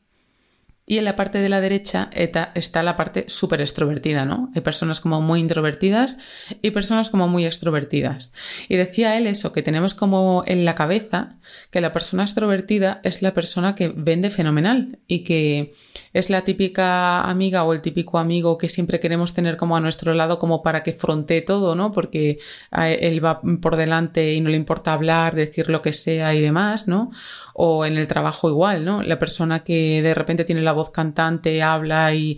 Y 0.87 0.99
en 0.99 1.05
la 1.05 1.15
parte 1.15 1.39
de 1.39 1.49
la 1.49 1.61
derecha 1.61 2.11
está 2.13 2.83
la 2.83 2.95
parte 2.95 3.25
súper 3.27 3.59
extrovertida, 3.59 4.25
¿no? 4.25 4.51
Hay 4.53 4.61
personas 4.61 4.99
como 4.99 5.19
muy 5.19 5.39
introvertidas 5.39 6.19
y 6.61 6.69
personas 6.69 7.09
como 7.09 7.27
muy 7.27 7.43
extrovertidas. 7.43 8.33
Y 8.69 8.75
decía 8.75 9.17
él 9.17 9.25
eso, 9.25 9.51
que 9.51 9.63
tenemos 9.63 9.95
como 9.95 10.43
en 10.45 10.63
la 10.63 10.75
cabeza 10.75 11.37
que 11.71 11.81
la 11.81 11.91
persona 11.91 12.21
extrovertida 12.21 13.01
es 13.03 13.23
la 13.23 13.33
persona 13.33 13.73
que 13.73 13.87
vende 13.87 14.29
fenomenal 14.29 14.99
y 15.07 15.23
que 15.23 15.73
es 16.13 16.29
la 16.29 16.43
típica 16.43 17.21
amiga 17.21 17.63
o 17.63 17.73
el 17.73 17.81
típico 17.81 18.19
amigo 18.19 18.57
que 18.57 18.69
siempre 18.69 18.99
queremos 18.99 19.33
tener 19.33 19.57
como 19.57 19.75
a 19.75 19.81
nuestro 19.81 20.13
lado 20.13 20.37
como 20.37 20.61
para 20.61 20.83
que 20.83 20.93
frontee 20.93 21.41
todo, 21.41 21.73
¿no? 21.73 21.91
Porque 21.93 22.37
él 22.71 23.25
va 23.25 23.41
por 23.59 23.75
delante 23.75 24.35
y 24.35 24.39
no 24.39 24.51
le 24.51 24.57
importa 24.57 24.93
hablar, 24.93 25.33
decir 25.33 25.67
lo 25.67 25.81
que 25.81 25.93
sea 25.93 26.35
y 26.35 26.41
demás, 26.41 26.87
¿no? 26.87 27.09
O 27.55 27.85
en 27.85 27.97
el 27.97 28.05
trabajo 28.07 28.49
igual, 28.49 28.85
¿no? 28.85 29.01
La 29.01 29.17
persona 29.17 29.63
que 29.63 30.01
de 30.03 30.13
repente 30.13 30.43
tiene 30.43 30.61
la 30.61 30.74
voz 30.75 30.91
cantante, 30.91 31.63
habla 31.63 32.13
y, 32.13 32.37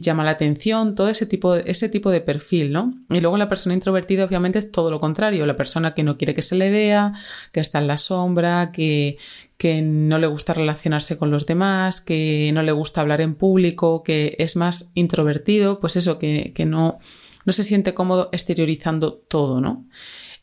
llama 0.00 0.24
la 0.24 0.32
atención, 0.32 0.94
todo 0.94 1.08
ese 1.08 1.24
tipo, 1.24 1.54
de, 1.54 1.64
ese 1.66 1.88
tipo 1.88 2.10
de 2.10 2.20
perfil, 2.20 2.72
¿no? 2.72 2.94
Y 3.08 3.20
luego 3.20 3.38
la 3.38 3.48
persona 3.48 3.74
introvertida 3.74 4.24
obviamente 4.24 4.58
es 4.58 4.70
todo 4.70 4.90
lo 4.90 5.00
contrario, 5.00 5.46
la 5.46 5.56
persona 5.56 5.94
que 5.94 6.02
no 6.02 6.18
quiere 6.18 6.34
que 6.34 6.42
se 6.42 6.56
le 6.56 6.70
vea, 6.70 7.12
que 7.52 7.60
está 7.60 7.78
en 7.78 7.86
la 7.86 7.96
sombra, 7.96 8.70
que, 8.70 9.16
que 9.56 9.80
no 9.80 10.18
le 10.18 10.26
gusta 10.26 10.52
relacionarse 10.52 11.16
con 11.16 11.30
los 11.30 11.46
demás, 11.46 12.02
que 12.02 12.50
no 12.52 12.62
le 12.62 12.72
gusta 12.72 13.00
hablar 13.00 13.22
en 13.22 13.34
público, 13.34 14.02
que 14.02 14.36
es 14.38 14.56
más 14.56 14.92
introvertido, 14.94 15.80
pues 15.80 15.96
eso, 15.96 16.18
que, 16.18 16.52
que 16.54 16.66
no, 16.66 16.98
no 17.44 17.52
se 17.52 17.64
siente 17.64 17.94
cómodo 17.94 18.28
exteriorizando 18.32 19.14
todo, 19.14 19.60
¿no? 19.62 19.88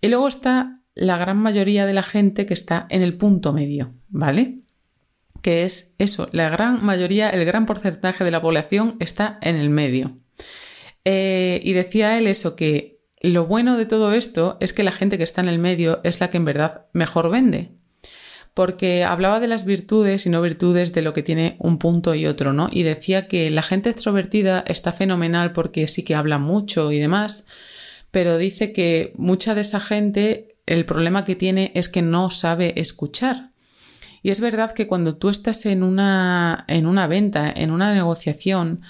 Y 0.01 0.07
luego 0.07 0.27
está 0.27 0.81
la 0.95 1.17
gran 1.17 1.37
mayoría 1.37 1.85
de 1.85 1.93
la 1.93 2.03
gente 2.03 2.45
que 2.45 2.53
está 2.53 2.87
en 2.89 3.03
el 3.03 3.17
punto 3.17 3.53
medio, 3.53 3.93
¿vale? 4.07 4.64
Que 5.45 5.61
es 5.61 5.93
eso, 5.99 6.27
la 6.31 6.49
gran 6.49 6.83
mayoría, 6.83 7.29
el 7.29 7.45
gran 7.45 7.67
porcentaje 7.67 8.23
de 8.23 8.31
la 8.31 8.41
población 8.41 8.95
está 8.99 9.37
en 9.43 9.55
el 9.55 9.69
medio. 9.69 10.17
Eh, 11.03 11.61
y 11.63 11.73
decía 11.73 12.17
él 12.17 12.25
eso, 12.25 12.55
que 12.55 13.03
lo 13.21 13.45
bueno 13.45 13.77
de 13.77 13.85
todo 13.85 14.13
esto 14.13 14.57
es 14.59 14.73
que 14.73 14.81
la 14.81 14.91
gente 14.91 15.19
que 15.19 15.23
está 15.23 15.41
en 15.41 15.49
el 15.49 15.59
medio 15.59 16.01
es 16.03 16.19
la 16.19 16.31
que 16.31 16.37
en 16.37 16.45
verdad 16.45 16.87
mejor 16.93 17.29
vende. 17.29 17.69
Porque 18.55 19.03
hablaba 19.03 19.39
de 19.39 19.47
las 19.47 19.65
virtudes 19.65 20.25
y 20.25 20.31
no 20.31 20.41
virtudes 20.41 20.95
de 20.95 21.03
lo 21.03 21.13
que 21.13 21.21
tiene 21.21 21.57
un 21.59 21.77
punto 21.77 22.15
y 22.15 22.25
otro, 22.25 22.51
¿no? 22.51 22.67
Y 22.71 22.81
decía 22.81 23.27
que 23.27 23.51
la 23.51 23.61
gente 23.61 23.91
extrovertida 23.91 24.63
está 24.65 24.91
fenomenal 24.91 25.51
porque 25.53 25.87
sí 25.87 26.03
que 26.03 26.15
habla 26.15 26.39
mucho 26.39 26.91
y 26.91 26.97
demás, 26.97 27.45
pero 28.09 28.39
dice 28.39 28.73
que 28.73 29.13
mucha 29.15 29.53
de 29.53 29.61
esa 29.61 29.79
gente 29.79 30.57
el 30.65 30.85
problema 30.85 31.23
que 31.23 31.35
tiene 31.35 31.71
es 31.75 31.87
que 31.87 32.01
no 32.01 32.31
sabe 32.31 32.79
escuchar. 32.81 33.51
Y 34.25 34.31
es 34.31 34.41
verdad 34.41 34.73
que 34.73 34.87
cuando 34.87 35.17
tú 35.17 35.29
estás 35.29 35.67
en 35.67 35.83
una, 35.83 36.65
en 36.67 36.87
una 36.87 37.05
venta, 37.05 37.53
en 37.55 37.69
una 37.69 37.93
negociación, 37.93 38.81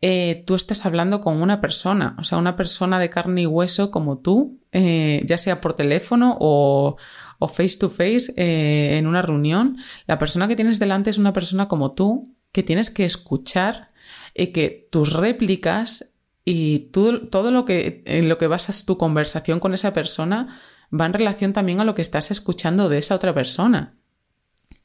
eh, 0.00 0.42
tú 0.44 0.56
estás 0.56 0.84
hablando 0.84 1.20
con 1.20 1.40
una 1.40 1.60
persona, 1.60 2.16
o 2.18 2.24
sea, 2.24 2.36
una 2.36 2.56
persona 2.56 2.98
de 2.98 3.08
carne 3.08 3.42
y 3.42 3.46
hueso 3.46 3.92
como 3.92 4.18
tú, 4.18 4.58
eh, 4.72 5.22
ya 5.24 5.38
sea 5.38 5.60
por 5.60 5.74
teléfono 5.74 6.36
o, 6.40 6.96
face 7.46 7.78
to 7.78 7.90
face 7.90 8.34
eh, 8.36 8.98
en 8.98 9.06
una 9.06 9.22
reunión. 9.22 9.76
La 10.08 10.18
persona 10.18 10.48
que 10.48 10.56
tienes 10.56 10.80
delante 10.80 11.10
es 11.10 11.18
una 11.18 11.32
persona 11.32 11.68
como 11.68 11.92
tú 11.92 12.34
que 12.50 12.64
tienes 12.64 12.90
que 12.90 13.04
escuchar 13.04 13.92
y 14.34 14.48
que 14.48 14.88
tus 14.90 15.12
réplicas 15.12 16.16
y 16.44 16.90
todo 16.90 17.52
lo 17.52 17.64
que, 17.64 18.02
en 18.04 18.28
lo 18.28 18.36
que 18.36 18.48
basas 18.48 18.84
tu 18.84 18.98
conversación 18.98 19.60
con 19.60 19.74
esa 19.74 19.92
persona 19.92 20.48
va 20.92 21.06
en 21.06 21.12
relación 21.12 21.52
también 21.52 21.78
a 21.78 21.84
lo 21.84 21.94
que 21.94 22.02
estás 22.02 22.32
escuchando 22.32 22.88
de 22.88 22.98
esa 22.98 23.14
otra 23.14 23.32
persona. 23.32 24.01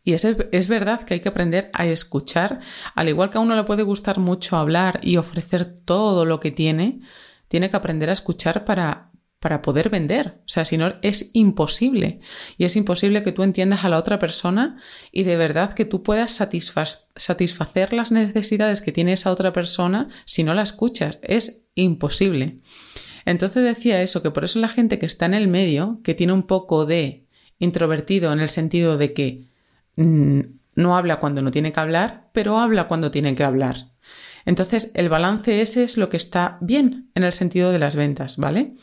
Y 0.08 0.14
es, 0.14 0.24
es 0.24 0.70
verdad 0.70 1.04
que 1.04 1.16
hay 1.16 1.20
que 1.20 1.28
aprender 1.28 1.70
a 1.74 1.86
escuchar, 1.86 2.62
al 2.96 3.10
igual 3.10 3.30
que 3.30 3.40
a 3.40 3.42
uno 3.42 3.58
le 3.58 3.66
puede 3.66 3.84
gustar 3.84 4.20
mucho 4.20 4.56
hablar 4.56 5.02
y 5.04 5.18
ofrecer 5.18 5.66
todo 5.66 6.24
lo 6.24 6.40
que 6.40 6.50
tiene, 6.50 7.02
tiene 7.50 7.70
que 7.70 7.76
aprender 7.76 8.10
a 8.10 8.14
escuchar 8.14 8.64
para, 8.64 9.12
para 9.42 9.62
poder 9.62 9.90
vender. 9.90 10.40
O 10.46 10.48
sea, 10.48 10.64
si 10.64 10.78
no, 10.78 10.96
es 11.02 11.32
imposible. 11.34 12.22
Y 12.58 12.64
es 12.64 12.78
imposible 12.78 13.22
que 13.22 13.34
tú 13.34 13.44
entiendas 13.44 13.84
a 13.84 13.90
la 13.90 13.98
otra 13.98 14.18
persona 14.18 14.78
y 15.12 15.24
de 15.24 15.36
verdad 15.36 15.74
que 15.74 15.84
tú 15.84 16.04
puedas 16.04 16.32
satisfacer 16.32 17.92
las 17.92 18.14
necesidades 18.14 18.80
que 18.80 18.94
tiene 18.94 19.12
esa 19.12 19.30
otra 19.30 19.52
persona 19.52 20.08
si 20.24 20.46
no 20.46 20.54
la 20.54 20.62
escuchas. 20.62 21.20
Es 21.22 21.66
imposible. 21.76 22.60
Entonces 23.26 23.62
decía 23.62 24.02
eso, 24.02 24.24
que 24.24 24.32
por 24.32 24.46
eso 24.46 24.60
la 24.60 24.70
gente 24.70 25.00
que 25.00 25.06
está 25.06 25.26
en 25.26 25.34
el 25.34 25.50
medio, 25.50 26.00
que 26.02 26.14
tiene 26.14 26.32
un 26.32 26.44
poco 26.44 26.86
de 26.86 27.28
introvertido 27.60 28.32
en 28.32 28.40
el 28.40 28.48
sentido 28.48 28.98
de 28.98 29.12
que 29.12 29.57
no 29.98 30.96
habla 30.96 31.20
cuando 31.20 31.42
no 31.42 31.52
tiene 31.52 31.72
que 31.72 31.80
hablar, 31.80 32.30
pero 32.34 32.60
habla 32.60 32.88
cuando 32.88 33.12
tiene 33.12 33.36
que 33.36 33.44
hablar. 33.44 33.92
Entonces, 34.46 34.92
el 34.94 35.10
balance 35.10 35.62
ese 35.62 35.84
es 35.84 35.98
lo 35.98 36.08
que 36.08 36.16
está 36.16 36.58
bien 36.62 37.12
en 37.16 37.24
el 37.24 37.34
sentido 37.34 37.74
de 37.74 37.80
las 37.80 37.98
ventas, 37.98 38.38
¿vale? 38.38 38.76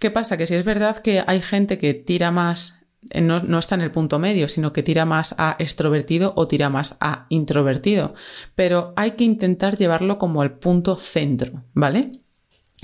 ¿Qué 0.00 0.10
pasa? 0.10 0.36
Que 0.36 0.46
si 0.46 0.54
es 0.54 0.64
verdad 0.64 0.98
que 0.98 1.22
hay 1.24 1.40
gente 1.40 1.78
que 1.78 1.94
tira 1.94 2.32
más, 2.32 2.86
eh, 3.10 3.20
no, 3.20 3.38
no 3.38 3.60
está 3.60 3.76
en 3.76 3.82
el 3.82 3.92
punto 3.92 4.18
medio, 4.18 4.48
sino 4.48 4.72
que 4.72 4.82
tira 4.82 5.04
más 5.04 5.36
a 5.38 5.54
extrovertido 5.60 6.32
o 6.36 6.48
tira 6.48 6.70
más 6.70 6.96
a 7.00 7.26
introvertido, 7.28 8.14
pero 8.56 8.94
hay 8.96 9.12
que 9.12 9.22
intentar 9.22 9.76
llevarlo 9.76 10.18
como 10.18 10.42
al 10.42 10.58
punto 10.58 10.96
centro, 10.96 11.62
¿vale? 11.72 12.10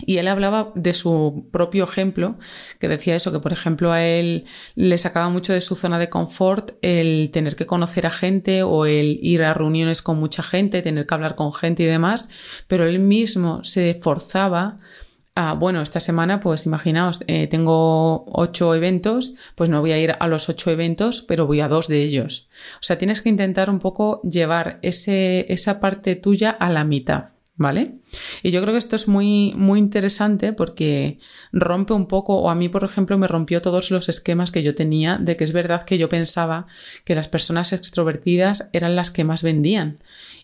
Y 0.06 0.18
él 0.18 0.28
hablaba 0.28 0.72
de 0.74 0.94
su 0.94 1.48
propio 1.50 1.84
ejemplo, 1.84 2.36
que 2.78 2.88
decía 2.88 3.16
eso, 3.16 3.32
que 3.32 3.40
por 3.40 3.52
ejemplo 3.52 3.90
a 3.90 4.04
él 4.04 4.46
le 4.76 4.96
sacaba 4.96 5.28
mucho 5.28 5.52
de 5.52 5.60
su 5.60 5.74
zona 5.74 5.98
de 5.98 6.08
confort 6.08 6.76
el 6.82 7.30
tener 7.32 7.56
que 7.56 7.66
conocer 7.66 8.06
a 8.06 8.10
gente 8.10 8.62
o 8.62 8.86
el 8.86 9.18
ir 9.22 9.42
a 9.42 9.54
reuniones 9.54 10.00
con 10.00 10.18
mucha 10.18 10.42
gente, 10.42 10.82
tener 10.82 11.06
que 11.06 11.14
hablar 11.14 11.34
con 11.34 11.52
gente 11.52 11.82
y 11.82 11.86
demás, 11.86 12.28
pero 12.68 12.86
él 12.86 13.00
mismo 13.00 13.64
se 13.64 13.98
forzaba 14.00 14.78
a, 15.34 15.54
bueno, 15.54 15.82
esta 15.82 16.00
semana 16.00 16.40
pues 16.40 16.66
imaginaos, 16.66 17.20
eh, 17.26 17.46
tengo 17.48 18.24
ocho 18.26 18.74
eventos, 18.74 19.34
pues 19.54 19.68
no 19.70 19.80
voy 19.80 19.92
a 19.92 19.98
ir 19.98 20.14
a 20.18 20.26
los 20.28 20.48
ocho 20.48 20.70
eventos, 20.70 21.22
pero 21.22 21.46
voy 21.46 21.60
a 21.60 21.68
dos 21.68 21.88
de 21.88 22.02
ellos. 22.02 22.48
O 22.74 22.82
sea, 22.82 22.98
tienes 22.98 23.20
que 23.20 23.28
intentar 23.28 23.68
un 23.70 23.78
poco 23.78 24.20
llevar 24.22 24.78
ese, 24.82 25.46
esa 25.52 25.80
parte 25.80 26.16
tuya 26.16 26.50
a 26.50 26.70
la 26.70 26.84
mitad. 26.84 27.37
¿Vale? 27.58 27.96
Y 28.42 28.52
yo 28.52 28.62
creo 28.62 28.72
que 28.72 28.78
esto 28.78 28.96
es 28.96 29.08
muy, 29.08 29.52
muy 29.56 29.80
interesante 29.80 30.52
porque 30.52 31.18
rompe 31.52 31.92
un 31.92 32.06
poco, 32.06 32.36
o 32.38 32.50
a 32.50 32.54
mí, 32.54 32.68
por 32.68 32.84
ejemplo, 32.84 33.18
me 33.18 33.26
rompió 33.26 33.60
todos 33.60 33.90
los 33.90 34.08
esquemas 34.08 34.50
que 34.52 34.62
yo 34.62 34.74
tenía 34.74 35.18
de 35.18 35.36
que 35.36 35.44
es 35.44 35.52
verdad 35.52 35.82
que 35.82 35.98
yo 35.98 36.08
pensaba 36.08 36.66
que 37.04 37.16
las 37.16 37.28
personas 37.28 37.72
extrovertidas 37.72 38.70
eran 38.72 38.94
las 38.94 39.10
que 39.10 39.24
más 39.24 39.42
vendían. 39.42 39.98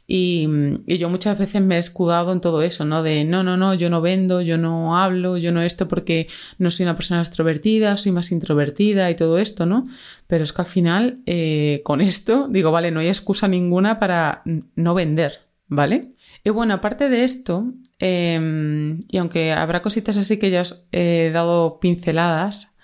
Y, 0.06 0.46
y, 0.86 0.98
yo 0.98 1.08
muchas 1.08 1.38
veces 1.38 1.62
me 1.62 1.76
he 1.76 1.78
escudado 1.78 2.32
en 2.32 2.42
todo 2.42 2.60
eso, 2.60 2.84
¿no? 2.84 3.02
De 3.02 3.24
no, 3.24 3.42
no, 3.42 3.56
no, 3.56 3.72
yo 3.72 3.88
no 3.88 4.02
vendo, 4.02 4.42
yo 4.42 4.58
no 4.58 4.98
hablo, 4.98 5.38
yo 5.38 5.50
no 5.50 5.62
esto 5.62 5.88
porque 5.88 6.28
no 6.58 6.70
soy 6.70 6.84
una 6.84 6.96
persona 6.96 7.20
extrovertida, 7.20 7.96
soy 7.96 8.12
más 8.12 8.30
introvertida 8.30 9.10
y 9.10 9.14
todo 9.14 9.38
esto, 9.38 9.64
¿no? 9.64 9.86
Pero 10.26 10.44
es 10.44 10.52
que 10.52 10.60
al 10.60 10.66
final, 10.66 11.22
eh, 11.24 11.80
con 11.84 12.02
esto, 12.02 12.48
digo, 12.50 12.70
vale, 12.70 12.90
no 12.90 13.00
hay 13.00 13.08
excusa 13.08 13.48
ninguna 13.48 13.98
para 13.98 14.42
no 14.74 14.94
vender, 14.94 15.40
¿vale? 15.68 16.13
Y 16.44 16.50
bueno, 16.50 16.74
aparte 16.74 17.08
de 17.08 17.24
esto, 17.24 17.72
em, 17.98 19.00
y 19.10 19.16
aunque 19.16 19.52
habrá 19.52 19.80
cositas 19.80 20.18
así 20.18 20.38
que 20.38 20.50
ya 20.50 20.60
os 20.60 20.86
he 20.92 21.30
dado 21.32 21.80
pinceladas, 21.80 22.76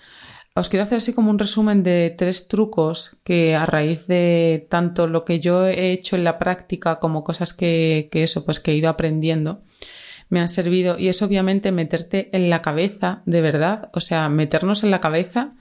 os 0.55 0.67
quiero 0.67 0.83
hacer 0.83 0.97
así 0.97 1.13
como 1.13 1.29
un 1.29 1.39
resumen 1.39 1.83
de 1.83 2.13
tres 2.17 2.47
trucos 2.47 3.17
que 3.23 3.55
a 3.55 3.65
raíz 3.67 4.07
de 4.07 4.67
tanto 4.69 5.07
lo 5.07 5.23
que 5.25 5.39
yo 5.39 5.67
he 5.67 5.91
hecho 5.91 6.15
en 6.15 6.23
la 6.23 6.39
práctica 6.39 6.99
como 6.99 7.23
cosas 7.23 7.53
que, 7.53 8.09
que 8.11 8.23
eso, 8.23 8.43
pues 8.45 8.59
que 8.59 8.71
he 8.71 8.75
ido 8.75 8.89
aprendiendo, 8.89 9.63
me 10.29 10.39
han 10.39 10.49
servido. 10.49 10.97
Y 10.97 11.07
es 11.09 11.21
obviamente 11.21 11.71
meterte 11.71 12.35
en 12.35 12.49
la 12.49 12.61
cabeza, 12.63 13.21
de 13.25 13.41
verdad, 13.41 13.91
o 13.93 14.01
sea, 14.01 14.27
meternos 14.29 14.83
en 14.83 14.91
la 14.91 15.01
cabeza 15.01 15.53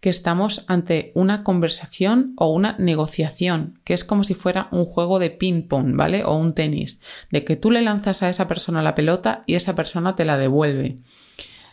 que 0.00 0.10
estamos 0.10 0.64
ante 0.68 1.12
una 1.14 1.42
conversación 1.42 2.34
o 2.36 2.52
una 2.52 2.76
negociación, 2.78 3.74
que 3.84 3.94
es 3.94 4.04
como 4.04 4.24
si 4.24 4.34
fuera 4.34 4.68
un 4.70 4.84
juego 4.84 5.18
de 5.18 5.30
ping-pong, 5.30 5.96
¿vale? 5.96 6.24
O 6.24 6.36
un 6.36 6.54
tenis, 6.54 7.00
de 7.30 7.44
que 7.44 7.56
tú 7.56 7.70
le 7.70 7.82
lanzas 7.82 8.22
a 8.22 8.28
esa 8.28 8.46
persona 8.48 8.82
la 8.82 8.94
pelota 8.94 9.42
y 9.46 9.54
esa 9.54 9.74
persona 9.74 10.14
te 10.14 10.24
la 10.24 10.38
devuelve. 10.38 10.96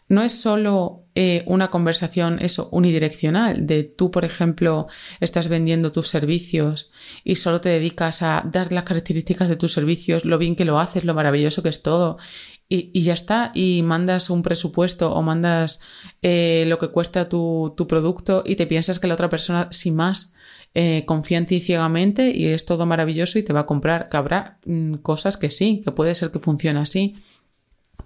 No 0.08 0.22
es 0.22 0.40
solo 0.40 1.06
eh, 1.16 1.44
una 1.48 1.72
conversación, 1.72 2.38
eso, 2.40 2.70
unidireccional, 2.72 3.66
de 3.66 3.84
tú, 3.84 4.12
por 4.12 4.24
ejemplo, 4.24 4.88
estás 5.20 5.48
vendiendo 5.48 5.92
tus 5.92 6.10
servicios 6.10 6.92
y 7.24 7.38
solo 7.38 7.60
te 7.60 7.70
dedicas 7.70 8.22
a 8.22 8.44
dar 8.52 8.72
las 8.72 8.84
características 8.84 9.50
de 9.50 9.56
tus 9.56 9.72
servicios, 9.72 10.24
lo 10.24 10.38
bien 10.38 10.56
que 10.56 10.66
lo 10.66 10.80
haces, 10.80 11.06
lo 11.06 11.16
maravilloso 11.16 11.64
que 11.64 11.70
es 11.70 11.82
todo, 11.82 12.20
y, 12.68 13.02
ya 13.04 13.14
está, 13.14 13.52
y 13.54 13.84
mandas 13.84 14.30
un 14.30 14.42
presupuesto 14.42 15.14
o 15.14 15.22
mandas 15.22 15.82
eh, 16.24 16.66
lo 16.68 16.80
que 16.80 16.88
cuesta 16.88 17.30
tu, 17.30 17.76
producto 17.88 18.44
y 18.46 18.56
te 18.56 18.66
piensas 18.66 19.00
que 19.00 19.08
la 19.08 19.14
otra 19.14 19.30
persona, 19.30 19.68
sin 19.72 19.96
más, 19.96 20.34
eh, 20.74 21.04
confía 21.06 21.38
en 21.38 21.46
ti 21.46 21.60
ciegamente 21.60 22.32
y 22.36 22.48
es 22.48 22.66
todo 22.66 22.86
maravilloso 22.86 23.38
y 23.38 23.44
te 23.44 23.54
va 23.54 23.62
a 23.62 23.66
comprar. 23.66 24.10
Que 24.10 24.18
habrá 24.18 24.60
mm, 24.66 24.96
cosas 24.96 25.38
que 25.38 25.52
sí, 25.52 25.82
que 25.84 25.92
puede 25.92 26.16
ser 26.16 26.32
que 26.32 26.40
funcione 26.40 26.80
así. 26.80 27.16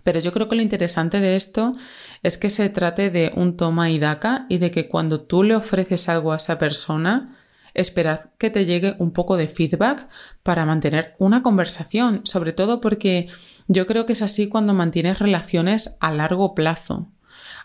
Pero 0.04 0.20
yo 0.20 0.32
creo 0.32 0.50
que 0.50 0.56
lo 0.56 0.62
interesante 0.62 1.20
de 1.20 1.36
esto 1.36 1.76
es 2.22 2.38
que 2.38 2.50
se 2.50 2.70
trate 2.70 3.10
de 3.10 3.32
un 3.36 3.56
toma 3.56 3.90
y 3.90 4.00
daca 4.00 4.46
y 4.50 4.58
de 4.58 4.72
que 4.72 4.88
cuando 4.88 5.22
tú 5.22 5.44
le 5.44 5.56
ofreces 5.56 6.10
algo 6.10 6.34
a 6.34 6.38
esa 6.38 6.60
persona, 6.60 7.39
esperad 7.74 8.32
que 8.38 8.50
te 8.50 8.66
llegue 8.66 8.96
un 9.00 9.12
poco 9.12 9.38
de 9.38 9.48
feedback 9.48 10.08
para 10.44 10.66
mantener 10.66 11.16
una 11.20 11.44
conversación, 11.44 12.22
sobre 12.24 12.54
todo 12.54 12.82
porque 12.82 13.28
yo 13.68 13.86
creo 13.88 14.06
que 14.06 14.14
es 14.14 14.22
así 14.22 14.48
cuando 14.48 14.74
mantienes 14.74 15.20
relaciones 15.20 15.98
a 16.00 16.12
largo 16.12 16.56
plazo. 16.56 17.12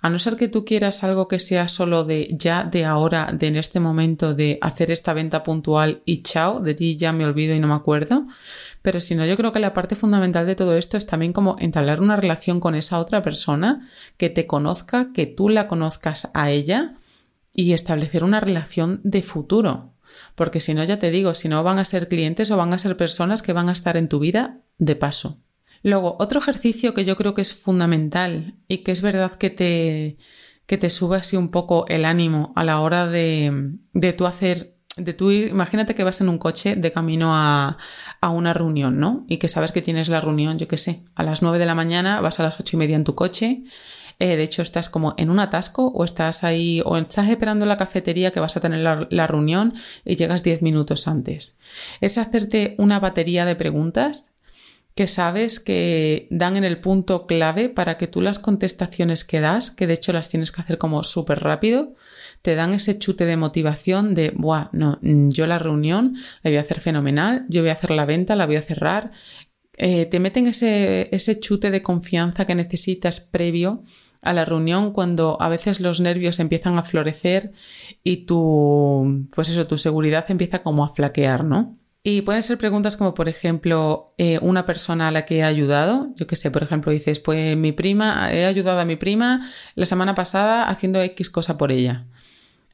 A 0.04 0.10
no 0.10 0.18
ser 0.18 0.36
que 0.36 0.48
tú 0.48 0.66
quieras 0.66 1.02
algo 1.02 1.28
que 1.28 1.38
sea 1.38 1.66
solo 1.66 2.04
de 2.04 2.28
ya, 2.30 2.64
de 2.64 2.84
ahora, 2.84 3.30
de 3.32 3.46
en 3.46 3.56
este 3.56 3.80
momento, 3.80 4.34
de 4.34 4.58
hacer 4.60 4.90
esta 4.90 5.14
venta 5.14 5.42
puntual 5.42 6.02
y 6.04 6.22
chao, 6.22 6.60
de 6.60 6.74
ti 6.74 6.96
ya 6.96 7.14
me 7.14 7.24
olvido 7.24 7.54
y 7.54 7.58
no 7.58 7.68
me 7.68 7.74
acuerdo. 7.74 8.26
Pero 8.82 9.00
si 9.00 9.14
no, 9.14 9.24
yo 9.24 9.34
creo 9.38 9.52
que 9.52 9.60
la 9.60 9.72
parte 9.72 9.94
fundamental 9.94 10.44
de 10.44 10.56
todo 10.56 10.76
esto 10.76 10.98
es 10.98 11.06
también 11.06 11.32
como 11.32 11.56
entablar 11.58 12.02
una 12.02 12.16
relación 12.16 12.60
con 12.60 12.74
esa 12.74 12.98
otra 12.98 13.22
persona, 13.22 13.88
que 14.18 14.28
te 14.28 14.46
conozca, 14.46 15.10
que 15.14 15.24
tú 15.24 15.48
la 15.48 15.68
conozcas 15.68 16.30
a 16.34 16.50
ella 16.50 16.98
y 17.54 17.72
establecer 17.72 18.24
una 18.24 18.40
relación 18.40 19.00
de 19.04 19.22
futuro. 19.22 19.93
Porque 20.34 20.60
si 20.60 20.74
no, 20.74 20.82
ya 20.84 20.98
te 20.98 21.10
digo, 21.10 21.34
si 21.34 21.48
no 21.48 21.62
van 21.62 21.78
a 21.78 21.84
ser 21.84 22.08
clientes 22.08 22.50
o 22.50 22.56
van 22.56 22.72
a 22.72 22.78
ser 22.78 22.96
personas 22.96 23.42
que 23.42 23.52
van 23.52 23.68
a 23.68 23.72
estar 23.72 23.96
en 23.96 24.08
tu 24.08 24.18
vida 24.18 24.60
de 24.78 24.96
paso. 24.96 25.44
Luego, 25.82 26.16
otro 26.18 26.40
ejercicio 26.40 26.94
que 26.94 27.04
yo 27.04 27.16
creo 27.16 27.34
que 27.34 27.42
es 27.42 27.54
fundamental 27.54 28.56
y 28.68 28.78
que 28.78 28.92
es 28.92 29.02
verdad 29.02 29.32
que 29.32 29.50
te, 29.50 30.16
que 30.66 30.78
te 30.78 30.90
sube 30.90 31.18
así 31.18 31.36
un 31.36 31.50
poco 31.50 31.86
el 31.88 32.04
ánimo 32.04 32.52
a 32.56 32.64
la 32.64 32.80
hora 32.80 33.06
de, 33.06 33.76
de 33.92 34.12
tú 34.14 34.26
hacer, 34.26 34.76
de 34.96 35.12
tú 35.12 35.30
ir, 35.30 35.48
imagínate 35.48 35.94
que 35.94 36.02
vas 36.02 36.20
en 36.22 36.30
un 36.30 36.38
coche 36.38 36.74
de 36.74 36.90
camino 36.90 37.34
a, 37.34 37.76
a 38.20 38.30
una 38.30 38.54
reunión, 38.54 38.98
¿no? 38.98 39.26
Y 39.28 39.36
que 39.36 39.48
sabes 39.48 39.72
que 39.72 39.82
tienes 39.82 40.08
la 40.08 40.22
reunión, 40.22 40.58
yo 40.58 40.68
qué 40.68 40.78
sé, 40.78 41.04
a 41.14 41.22
las 41.22 41.42
9 41.42 41.58
de 41.58 41.66
la 41.66 41.74
mañana, 41.74 42.20
vas 42.22 42.40
a 42.40 42.44
las 42.44 42.58
ocho 42.60 42.76
y 42.76 42.78
media 42.78 42.96
en 42.96 43.04
tu 43.04 43.14
coche, 43.14 43.62
eh, 44.18 44.36
de 44.36 44.42
hecho 44.42 44.62
estás 44.62 44.88
como 44.88 45.14
en 45.16 45.30
un 45.30 45.40
atasco 45.40 45.88
o 45.88 46.04
estás 46.04 46.44
ahí 46.44 46.82
o 46.84 46.96
estás 46.96 47.28
esperando 47.28 47.64
en 47.64 47.68
la 47.68 47.78
cafetería 47.78 48.30
que 48.30 48.40
vas 48.40 48.56
a 48.56 48.60
tener 48.60 48.80
la, 48.80 49.26
reunión 49.26 49.74
y 50.04 50.16
llegas 50.16 50.42
10 50.42 50.62
minutos 50.62 51.08
antes. 51.08 51.58
Es 52.00 52.18
hacerte 52.18 52.74
una 52.78 53.00
batería 53.00 53.44
de 53.44 53.56
preguntas 53.56 54.30
que 54.94 55.06
sabes 55.08 55.58
que 55.58 56.28
dan 56.30 56.56
en 56.56 56.62
el 56.62 56.80
punto 56.80 57.26
clave 57.26 57.68
para 57.68 57.96
que 57.96 58.06
tú 58.06 58.20
las 58.20 58.38
contestaciones 58.38 59.24
que 59.24 59.40
das, 59.40 59.70
que 59.70 59.88
de 59.88 59.94
hecho 59.94 60.12
las 60.12 60.28
tienes 60.28 60.52
que 60.52 60.60
hacer 60.60 60.78
como 60.78 61.02
súper 61.02 61.40
rápido, 61.40 61.94
te 62.42 62.54
dan 62.54 62.74
ese 62.74 62.98
chute 62.98 63.24
de 63.24 63.36
motivación 63.36 64.14
de, 64.14 64.30
buah, 64.36 64.68
no, 64.72 64.98
yo 65.02 65.46
la 65.46 65.58
reunión 65.58 66.16
la 66.42 66.50
voy 66.50 66.58
a 66.58 66.60
hacer 66.60 66.78
fenomenal, 66.78 67.44
yo 67.48 67.62
voy 67.62 67.70
a 67.70 67.72
hacer 67.72 67.90
la 67.90 68.06
venta, 68.06 68.36
la 68.36 68.46
voy 68.46 68.56
a 68.56 68.62
cerrar. 68.62 69.10
Eh, 69.76 70.06
te 70.06 70.20
meten 70.20 70.46
ese, 70.46 71.08
ese 71.10 71.40
chute 71.40 71.72
de 71.72 71.82
confianza 71.82 72.46
que 72.46 72.54
necesitas 72.54 73.18
previo 73.18 73.82
a 74.24 74.32
la 74.32 74.44
reunión 74.44 74.92
cuando 74.92 75.36
a 75.40 75.48
veces 75.48 75.80
los 75.80 76.00
nervios 76.00 76.40
empiezan 76.40 76.78
a 76.78 76.82
florecer 76.82 77.52
y 78.02 78.26
tu, 78.26 79.26
pues 79.34 79.48
eso, 79.48 79.66
tu 79.66 79.78
seguridad 79.78 80.24
empieza 80.28 80.60
como 80.62 80.84
a 80.84 80.88
flaquear, 80.88 81.44
¿no? 81.44 81.78
Y 82.06 82.20
pueden 82.20 82.42
ser 82.42 82.58
preguntas 82.58 82.96
como, 82.96 83.14
por 83.14 83.30
ejemplo, 83.30 84.12
eh, 84.18 84.38
una 84.42 84.66
persona 84.66 85.08
a 85.08 85.10
la 85.10 85.24
que 85.24 85.38
he 85.38 85.42
ayudado. 85.42 86.08
Yo 86.16 86.26
qué 86.26 86.36
sé, 86.36 86.50
por 86.50 86.62
ejemplo, 86.62 86.92
dices, 86.92 87.18
pues 87.18 87.56
mi 87.56 87.72
prima, 87.72 88.30
he 88.30 88.44
ayudado 88.44 88.78
a 88.78 88.84
mi 88.84 88.96
prima 88.96 89.40
la 89.74 89.86
semana 89.86 90.14
pasada 90.14 90.68
haciendo 90.68 91.00
X 91.00 91.30
cosa 91.30 91.56
por 91.56 91.72
ella. 91.72 92.06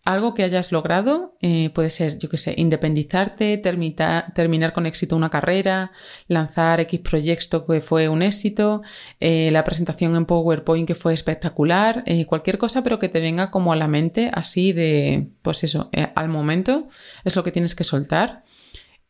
Algo 0.04 0.32
que 0.32 0.44
hayas 0.44 0.72
logrado 0.72 1.36
eh, 1.42 1.70
puede 1.70 1.90
ser, 1.90 2.18
yo 2.18 2.28
qué 2.28 2.38
sé, 2.38 2.54
independizarte, 2.56 3.58
terminar 3.58 4.72
con 4.72 4.86
éxito 4.86 5.14
una 5.14 5.28
carrera, 5.28 5.92
lanzar 6.26 6.80
X 6.80 7.00
proyecto 7.00 7.66
que 7.66 7.82
fue 7.82 8.08
un 8.08 8.22
éxito, 8.22 8.82
eh, 9.20 9.50
la 9.52 9.62
presentación 9.62 10.16
en 10.16 10.24
PowerPoint 10.24 10.86
que 10.86 10.94
fue 10.94 11.12
espectacular, 11.12 12.04
cualquier 12.26 12.56
cosa, 12.56 12.82
pero 12.82 12.98
que 12.98 13.10
te 13.10 13.20
venga 13.20 13.50
como 13.50 13.72
a 13.72 13.76
la 13.76 13.88
mente, 13.88 14.30
así 14.32 14.72
de, 14.72 15.28
pues 15.42 15.64
eso, 15.64 15.90
al 16.14 16.28
momento, 16.28 16.88
es 17.24 17.36
lo 17.36 17.42
que 17.42 17.52
tienes 17.52 17.74
que 17.74 17.84
soltar. 17.84 18.42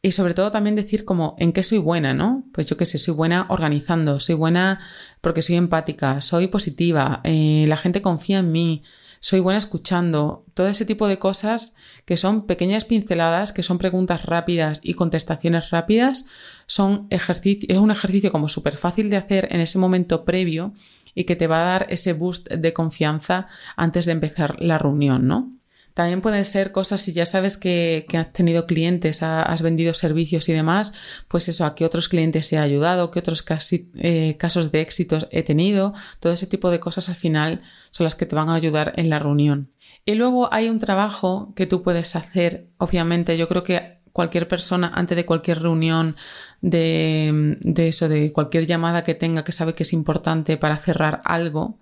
Y 0.03 0.13
sobre 0.13 0.33
todo 0.33 0.51
también 0.51 0.77
decir 0.77 1.05
como 1.05 1.37
en 1.39 1.53
qué 1.53 1.63
soy 1.63 1.77
buena, 1.77 2.15
¿no? 2.15 2.45
Pues 2.55 2.67
yo 2.67 2.79
qué 2.79 2.87
sé, 2.87 2.97
soy 2.97 3.13
buena 3.15 3.45
organizando, 3.51 4.19
soy 4.19 4.35
buena 4.35 4.81
porque 5.21 5.43
soy 5.43 5.57
empática, 5.57 6.23
soy 6.23 6.47
positiva, 6.47 7.21
eh, 7.25 7.67
la 7.69 7.77
gente 7.77 8.01
confía 8.01 8.39
en 8.39 8.51
mí, 8.51 8.83
soy 9.21 9.41
buena 9.41 9.59
escuchando, 9.59 10.47
todo 10.55 10.69
ese 10.69 10.87
tipo 10.87 11.07
de 11.07 11.19
cosas 11.19 11.77
que 12.07 12.17
son 12.17 12.47
pequeñas 12.47 12.87
pinceladas, 12.87 13.53
que 13.53 13.63
son 13.63 13.77
preguntas 13.77 14.25
rápidas 14.25 14.81
y 14.83 14.95
contestaciones 14.95 15.71
rápidas, 15.71 16.27
son 16.67 17.07
ejercicio, 17.11 17.69
es 17.69 17.77
un 17.77 17.91
ejercicio 17.91 18.33
como 18.33 18.49
súper 18.49 18.79
fácil 18.79 19.11
de 19.11 19.19
hacer 19.19 19.49
en 19.51 19.61
ese 19.61 19.79
momento 19.79 20.25
previo 20.25 20.73
y 21.15 21.25
que 21.25 21.37
te 21.37 21.47
va 21.47 21.61
a 21.61 21.71
dar 21.71 21.87
ese 21.91 22.15
boost 22.15 22.49
de 22.51 22.73
confianza 22.73 23.47
antes 23.77 24.07
de 24.07 24.13
empezar 24.13 24.57
la 24.59 24.79
reunión, 24.79 25.27
¿no? 25.27 25.60
También 26.01 26.23
pueden 26.23 26.47
ser 26.47 26.73
cosas 26.73 27.03
si 27.03 27.13
ya 27.13 27.27
sabes 27.27 27.59
que, 27.59 28.07
has 28.15 28.33
tenido 28.33 28.67
clientes, 28.67 29.23
has 29.23 29.61
vendido 29.61 29.93
servicios 29.93 30.49
y 30.49 30.55
demás, 30.55 30.95
pues 31.29 31.47
eso, 31.51 31.67
a 31.67 31.75
qué 31.75 31.85
otros 31.85 32.09
clientes 32.09 32.51
he 32.55 32.59
ayudado, 32.59 33.11
qué 33.11 33.19
otros 33.19 33.45
eh, 33.97 34.35
casos 34.39 34.73
de 34.73 34.81
éxitos 34.81 35.29
he 35.31 35.43
tenido, 35.43 35.93
todo 36.19 36.33
ese 36.33 36.47
tipo 36.47 36.71
de 36.71 36.81
cosas 36.81 37.11
al 37.11 37.17
final 37.17 37.61
son 37.91 38.05
las 38.05 38.15
que 38.15 38.25
te 38.25 38.35
van 38.35 38.49
a 38.49 38.55
ayudar 38.55 38.95
en 38.97 39.11
la 39.11 39.19
reunión. 39.19 39.75
Y 40.07 40.15
luego 40.15 40.51
hay 40.51 40.71
un 40.71 40.79
trabajo 40.79 41.53
que 41.55 41.67
tú 41.67 41.83
puedes 41.83 42.17
hacer, 42.17 42.71
obviamente, 42.79 43.37
yo 43.37 43.47
creo 43.47 43.63
que 43.63 43.99
cualquier 44.15 44.49
persona 44.49 44.91
antes 44.95 45.19
de 45.19 45.27
cualquier 45.27 45.61
reunión 45.61 46.17
de, 46.63 47.59
eso, 47.77 48.09
de 48.09 48.33
cualquier 48.33 48.65
llamada 48.65 49.05
que 49.05 49.15
tenga 49.15 49.45
que 49.45 49.53
sabe 49.53 49.75
que 49.75 49.83
es 49.83 49.93
importante 49.93 50.57
para 50.57 50.79
cerrar 50.79 51.21
algo, 51.27 51.79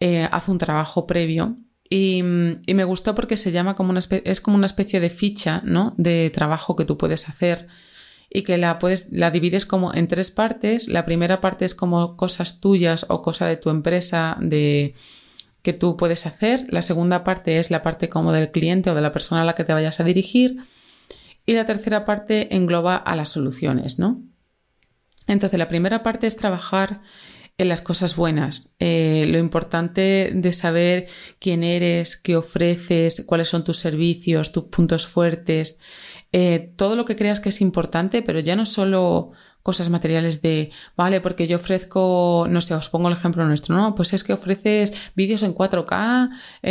eh, 0.00 0.28
hace 0.32 0.50
un 0.50 0.58
trabajo 0.58 1.06
previo 1.06 1.58
y, 1.88 2.22
me 2.22 2.84
gustó 2.84 3.14
porque 3.14 3.36
se 3.36 3.52
llama 3.52 3.74
como 3.74 3.90
una 3.90 4.00
es 4.24 4.40
como 4.40 4.56
una 4.56 4.66
especie 4.66 5.00
de 5.00 5.10
ficha, 5.10 5.62
¿no? 5.64 5.94
De 5.96 6.30
trabajo 6.30 6.76
que 6.76 6.84
tú 6.84 6.98
puedes 6.98 7.28
hacer 7.28 7.68
y 8.28 8.42
que 8.42 8.58
la 8.58 8.78
puedes, 8.78 9.12
la 9.12 9.30
divides 9.30 9.66
como 9.66 9.94
en 9.94 10.08
tres 10.08 10.30
partes. 10.30 10.88
La 10.88 11.04
primera 11.04 11.40
parte 11.40 11.64
es 11.64 11.74
como 11.74 12.16
cosas 12.16 12.60
tuyas 12.60 13.06
o 13.08 13.22
cosa 13.22 13.46
de 13.46 13.56
tu 13.56 13.70
empresa 13.70 14.36
de 14.40 14.94
que 15.62 15.72
tú 15.72 15.96
puedes 15.96 16.26
hacer. 16.26 16.66
La 16.70 16.82
segunda 16.82 17.24
parte 17.24 17.58
es 17.58 17.70
la 17.70 17.82
parte 17.82 18.08
como 18.08 18.32
del 18.32 18.50
cliente 18.50 18.90
o 18.90 18.94
de 18.94 19.00
la 19.00 19.12
persona 19.12 19.42
a 19.42 19.44
la 19.44 19.54
que 19.54 19.64
te 19.64 19.72
vayas 19.72 20.00
a 20.00 20.04
dirigir. 20.04 20.58
Y 21.44 21.54
la 21.54 21.66
tercera 21.66 22.04
parte 22.04 22.56
engloba 22.56 22.96
a 22.96 23.14
las 23.14 23.28
soluciones, 23.28 23.98
¿no? 23.98 24.20
Entonces, 25.28 25.58
la 25.58 25.68
primera 25.68 26.02
parte 26.02 26.26
es 26.26 26.36
trabajar 26.36 27.00
en 27.58 27.68
las 27.68 27.80
cosas 27.80 28.16
buenas, 28.16 28.76
eh, 28.78 29.24
lo 29.28 29.38
importante 29.38 30.30
de 30.34 30.52
saber 30.52 31.08
quién 31.38 31.64
eres, 31.64 32.16
qué 32.16 32.36
ofreces, 32.36 33.24
cuáles 33.26 33.48
son 33.48 33.64
tus 33.64 33.78
servicios, 33.78 34.52
tus 34.52 34.64
puntos 34.64 35.06
fuertes, 35.06 35.80
eh, 36.32 36.72
todo 36.76 36.96
lo 36.96 37.06
que 37.06 37.16
creas 37.16 37.40
que 37.40 37.48
es 37.48 37.62
importante, 37.62 38.20
pero 38.20 38.40
ya 38.40 38.56
no 38.56 38.66
solo 38.66 39.30
cosas 39.66 39.90
materiales 39.90 40.42
de, 40.42 40.70
vale, 40.96 41.20
porque 41.20 41.48
yo 41.48 41.56
ofrezco, 41.56 42.46
no 42.48 42.60
sé, 42.60 42.72
os 42.72 42.88
pongo 42.88 43.08
el 43.08 43.14
ejemplo 43.14 43.44
nuestro, 43.44 43.74
¿no? 43.74 43.96
Pues 43.96 44.12
es 44.12 44.22
que 44.22 44.32
ofreces 44.32 44.92
vídeos 45.16 45.42
en 45.42 45.56
4K 45.56 46.30
eh, 46.62 46.70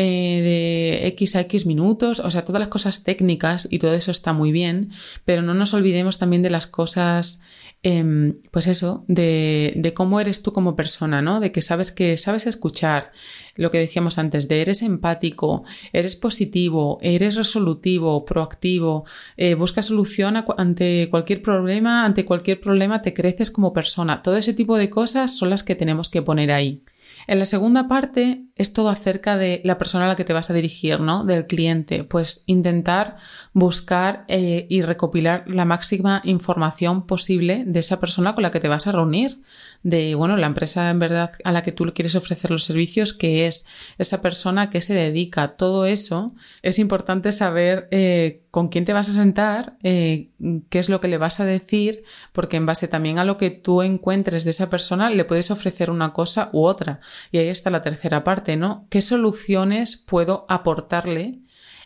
de 1.02 1.08
X 1.08 1.36
a 1.36 1.42
X 1.42 1.66
minutos, 1.66 2.22
o 2.22 2.32
sea, 2.32 2.46
todas 2.46 2.62
las 2.62 2.70
cosas 2.70 3.04
técnicas 3.04 3.68
y 3.70 3.80
todo 3.80 3.94
eso 3.94 4.12
está 4.12 4.32
muy 4.32 4.54
bien, 4.54 4.92
pero 5.26 5.42
no 5.42 5.54
nos 5.54 5.74
olvidemos 5.74 6.20
también 6.20 6.42
de 6.42 6.52
las 6.52 6.68
cosas 6.68 7.42
Em, 7.88 8.42
pues 8.50 8.66
eso, 8.66 9.06
de, 9.08 9.74
de, 9.76 9.94
cómo 9.94 10.20
eres 10.20 10.42
tú 10.42 10.52
como 10.52 10.76
persona, 10.76 11.22
¿no? 11.22 11.40
De 11.40 11.52
que 11.52 11.62
sabes 11.62 11.92
que 11.92 12.18
sabes 12.18 12.48
escuchar, 12.48 13.12
lo 13.58 13.70
que 13.70 13.78
decíamos 13.78 14.18
antes, 14.18 14.48
de 14.48 14.62
eres 14.62 14.82
empático, 14.82 15.64
eres 15.94 16.16
positivo, 16.16 16.98
eres 17.04 17.36
resolutivo, 17.36 18.26
proactivo, 18.26 19.06
eh, 19.38 19.54
buscas 19.54 19.86
solución 19.86 20.44
ante 20.58 21.10
cualquier 21.12 21.44
problema, 21.44 22.06
ante 22.06 22.26
cualquier 22.26 22.60
problema 22.60 22.85
te 23.02 23.14
creces 23.14 23.52
como 23.52 23.74
persona. 23.74 24.22
Todo 24.22 24.38
ese 24.38 24.54
tipo 24.54 24.78
de 24.78 24.90
cosas 24.90 25.38
son 25.38 25.50
las 25.50 25.64
que 25.64 25.76
tenemos 25.76 26.10
que 26.10 26.22
poner 26.22 26.52
ahí. 26.52 26.82
En 27.28 27.40
la 27.40 27.46
segunda 27.46 27.88
parte 27.88 28.44
es 28.56 28.74
todo 28.74 28.90
acerca 28.90 29.36
de 29.36 29.62
la 29.64 29.78
persona 29.78 30.06
a 30.06 30.08
la 30.08 30.16
que 30.16 30.26
te 30.26 30.34
vas 30.34 30.50
a 30.50 30.54
dirigir, 30.54 31.00
¿no? 31.00 31.24
Del 31.24 31.48
cliente. 31.48 32.04
Pues 32.04 32.44
intentar 32.46 33.16
buscar 33.54 34.26
eh, 34.28 34.68
y 34.70 34.82
recopilar 34.84 35.44
la 35.48 35.66
máxima 35.66 36.22
información 36.24 37.08
posible 37.08 37.64
de 37.66 37.80
esa 37.80 38.00
persona 38.00 38.36
con 38.36 38.44
la 38.44 38.52
que 38.52 38.60
te 38.60 38.68
vas 38.68 38.86
a 38.86 38.92
reunir. 38.92 39.42
De, 39.82 40.14
bueno, 40.16 40.38
la 40.38 40.48
empresa 40.48 40.90
en 40.90 41.00
verdad 41.00 41.32
a 41.44 41.52
la 41.52 41.64
que 41.64 41.72
tú 41.72 41.92
quieres 41.96 42.16
ofrecer 42.16 42.52
los 42.52 42.64
servicios, 42.64 43.14
que 43.14 43.48
es 43.48 43.66
esa 43.98 44.22
persona 44.22 44.70
que 44.70 44.82
se 44.82 44.94
dedica. 44.94 45.56
Todo 45.56 45.86
eso 45.86 46.36
es 46.62 46.78
importante 46.78 47.32
saber 47.32 47.88
eh, 47.92 48.45
con 48.56 48.70
quién 48.70 48.86
te 48.86 48.94
vas 48.94 49.10
a 49.10 49.12
sentar, 49.12 49.76
eh, 49.84 50.30
qué 50.70 50.80
es 50.80 50.88
lo 50.88 51.02
que 51.02 51.10
le 51.10 51.18
vas 51.18 51.42
a 51.42 51.46
decir, 51.46 52.06
porque 52.32 52.56
en 52.56 52.66
base 52.66 52.88
también 52.88 53.20
a 53.20 53.26
lo 53.26 53.36
que 53.36 53.50
tú 53.50 53.82
encuentres 53.82 54.46
de 54.46 54.52
esa 54.52 54.70
persona 54.70 55.10
le 55.10 55.26
puedes 55.26 55.52
ofrecer 55.52 55.92
una 55.92 56.14
cosa 56.14 56.52
u 56.54 56.64
otra. 56.64 57.02
Y 57.34 57.40
ahí 57.40 57.50
está 57.50 57.70
la 57.70 57.82
tercera 57.82 58.24
parte, 58.24 58.56
¿no? 58.56 58.88
¿Qué 58.90 59.02
soluciones 59.02 59.98
puedo 59.98 60.46
aportarle? 60.48 61.42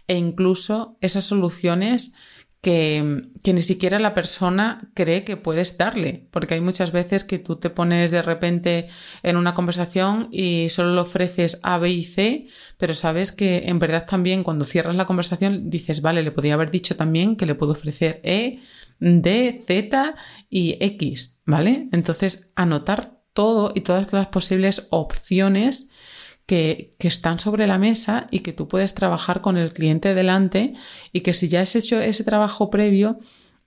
E 0.08 0.16
incluso 0.16 0.96
esas 1.02 1.24
soluciones 1.24 2.14
que, 2.62 3.30
ni 3.46 3.62
siquiera 3.62 4.00
la 4.00 4.14
persona 4.14 4.92
cree 4.94 5.24
que 5.24 5.38
puedes 5.38 5.78
darle, 5.78 6.28
porque 6.32 6.56
hay 6.56 6.62
muchas 6.62 6.92
veces 6.92 7.24
que 7.24 7.40
tú 7.40 7.56
te 7.56 7.70
pones 7.70 8.12
de 8.12 8.22
repente 8.22 8.88
en 9.24 9.38
una 9.38 9.54
conversación 9.54 10.28
y 10.32 10.68
solo 10.70 10.94
le 10.94 11.02
ofreces 11.02 11.60
A, 11.64 11.78
B 11.78 11.90
y 11.90 12.04
C, 12.04 12.48
pero 12.78 12.94
sabes 12.94 13.32
que 13.32 13.64
en 13.68 13.80
verdad 13.80 14.06
también 14.06 14.44
cuando 14.44 14.66
cierras 14.66 14.96
la 14.96 15.06
conversación 15.06 15.70
dices, 15.70 16.02
vale, 16.02 16.22
le 16.22 16.32
podría 16.32 16.56
haber 16.56 16.72
dicho 16.72 16.96
también 16.98 17.38
que 17.38 17.46
le 17.46 17.56
puedo 17.56 17.72
ofrecer 17.72 18.20
E, 18.24 18.60
D, 19.00 19.64
Z 19.66 20.16
y 20.50 20.78
X, 20.82 21.42
¿vale? 21.46 21.88
Entonces, 21.94 22.52
anotar 22.56 23.22
todo 23.32 23.72
y 23.74 23.82
todas 23.82 24.12
las 24.12 24.28
posibles 24.28 24.88
opciones 24.90 25.94
que, 26.50 26.90
están 27.00 27.38
sobre 27.38 27.68
la 27.68 27.78
mesa 27.78 28.28
y 28.32 28.40
que 28.40 28.54
tú 28.54 28.68
puedes 28.68 28.96
trabajar 28.96 29.42
con 29.42 29.56
el 29.56 29.72
cliente 29.72 30.16
delante 30.16 30.74
y 31.14 31.22
que 31.22 31.36
si 31.36 31.48
ya 31.48 31.62
has 31.62 31.76
hecho 31.76 32.02
ese 32.02 32.24
trabajo 32.24 32.72
previo, 32.72 33.20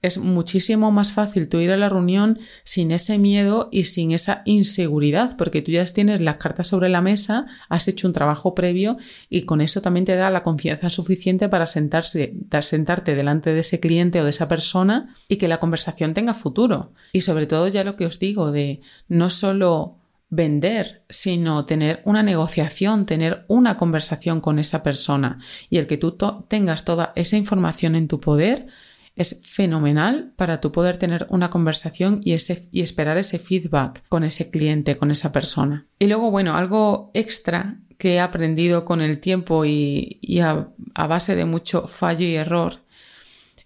es 0.02 0.18
muchísimo 0.18 0.90
más 0.90 1.12
fácil 1.12 1.48
tú 1.48 1.60
ir 1.60 1.70
a 1.70 1.76
la 1.76 1.88
reunión 1.88 2.36
sin 2.64 2.90
ese 2.90 3.18
miedo 3.18 3.68
y 3.70 3.84
sin 3.84 4.10
esa 4.10 4.42
inseguridad, 4.46 5.36
porque 5.36 5.62
tú 5.62 5.70
ya 5.70 5.84
tienes 5.84 6.20
las 6.20 6.38
cartas 6.38 6.66
sobre 6.66 6.88
la 6.88 7.02
mesa, 7.02 7.46
has 7.68 7.86
hecho 7.86 8.08
un 8.08 8.14
trabajo 8.14 8.56
previo 8.56 8.96
y 9.30 9.42
con 9.42 9.60
eso 9.60 9.80
también 9.80 10.04
te 10.04 10.16
da 10.16 10.28
la 10.30 10.42
confianza 10.42 10.90
suficiente 10.90 11.48
para 11.48 11.66
sentarse, 11.66 12.34
sentarte 12.62 13.14
delante 13.14 13.54
de 13.54 13.60
ese 13.60 13.78
cliente 13.78 14.20
o 14.20 14.24
de 14.24 14.30
esa 14.30 14.48
persona 14.48 15.14
y 15.28 15.36
que 15.36 15.46
la 15.46 15.60
conversación 15.60 16.14
tenga 16.14 16.34
futuro. 16.34 16.92
Y 17.12 17.20
sobre 17.20 17.46
todo 17.46 17.68
ya 17.68 17.84
lo 17.84 17.94
que 17.94 18.06
os 18.06 18.18
digo 18.18 18.50
de 18.50 18.80
no 19.06 19.30
solo 19.30 20.01
vender, 20.32 21.04
sino 21.10 21.66
tener 21.66 22.00
una 22.06 22.22
negociación, 22.22 23.04
tener 23.04 23.44
una 23.48 23.76
conversación 23.76 24.40
con 24.40 24.58
esa 24.58 24.82
persona. 24.82 25.38
Y 25.68 25.76
el 25.76 25.86
que 25.86 25.98
tú 25.98 26.16
tengas 26.48 26.86
toda 26.86 27.12
esa 27.16 27.36
información 27.36 27.94
en 27.94 28.08
tu 28.08 28.18
poder 28.18 28.66
es 29.14 29.42
fenomenal 29.44 30.32
para 30.36 30.58
tú 30.58 30.72
poder 30.72 30.96
tener 30.96 31.26
una 31.28 31.50
conversación 31.50 32.22
y, 32.24 32.32
ese, 32.32 32.66
y 32.72 32.80
esperar 32.80 33.18
ese 33.18 33.38
feedback 33.38 34.04
con 34.08 34.24
ese 34.24 34.50
cliente, 34.50 34.96
con 34.96 35.10
esa 35.10 35.32
persona. 35.32 35.86
Y 35.98 36.06
luego, 36.06 36.30
bueno, 36.30 36.56
algo 36.56 37.10
extra 37.12 37.78
que 37.98 38.14
he 38.14 38.20
aprendido 38.20 38.86
con 38.86 39.02
el 39.02 39.20
tiempo 39.20 39.66
y, 39.66 40.18
a, 40.42 40.70
a 40.94 41.06
base 41.08 41.36
de 41.36 41.44
mucho 41.44 41.86
fallo 41.86 42.24
y 42.24 42.36
error 42.36 42.80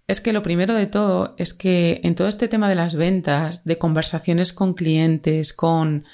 es 0.09 0.21
que 0.21 0.33
lo 0.33 0.43
primero 0.43 0.75
de 0.75 0.87
todo 0.87 1.37
es 1.39 1.55
que 1.55 2.01
en 2.03 2.17
todo 2.17 2.27
este 2.27 2.49
tema 2.49 2.69
de 2.69 2.75
las 2.75 2.97
ventas, 2.97 3.65
de 3.65 3.79
conversaciones 3.79 4.53
con 4.53 4.75
clientes, 4.75 5.53
con 5.53 6.05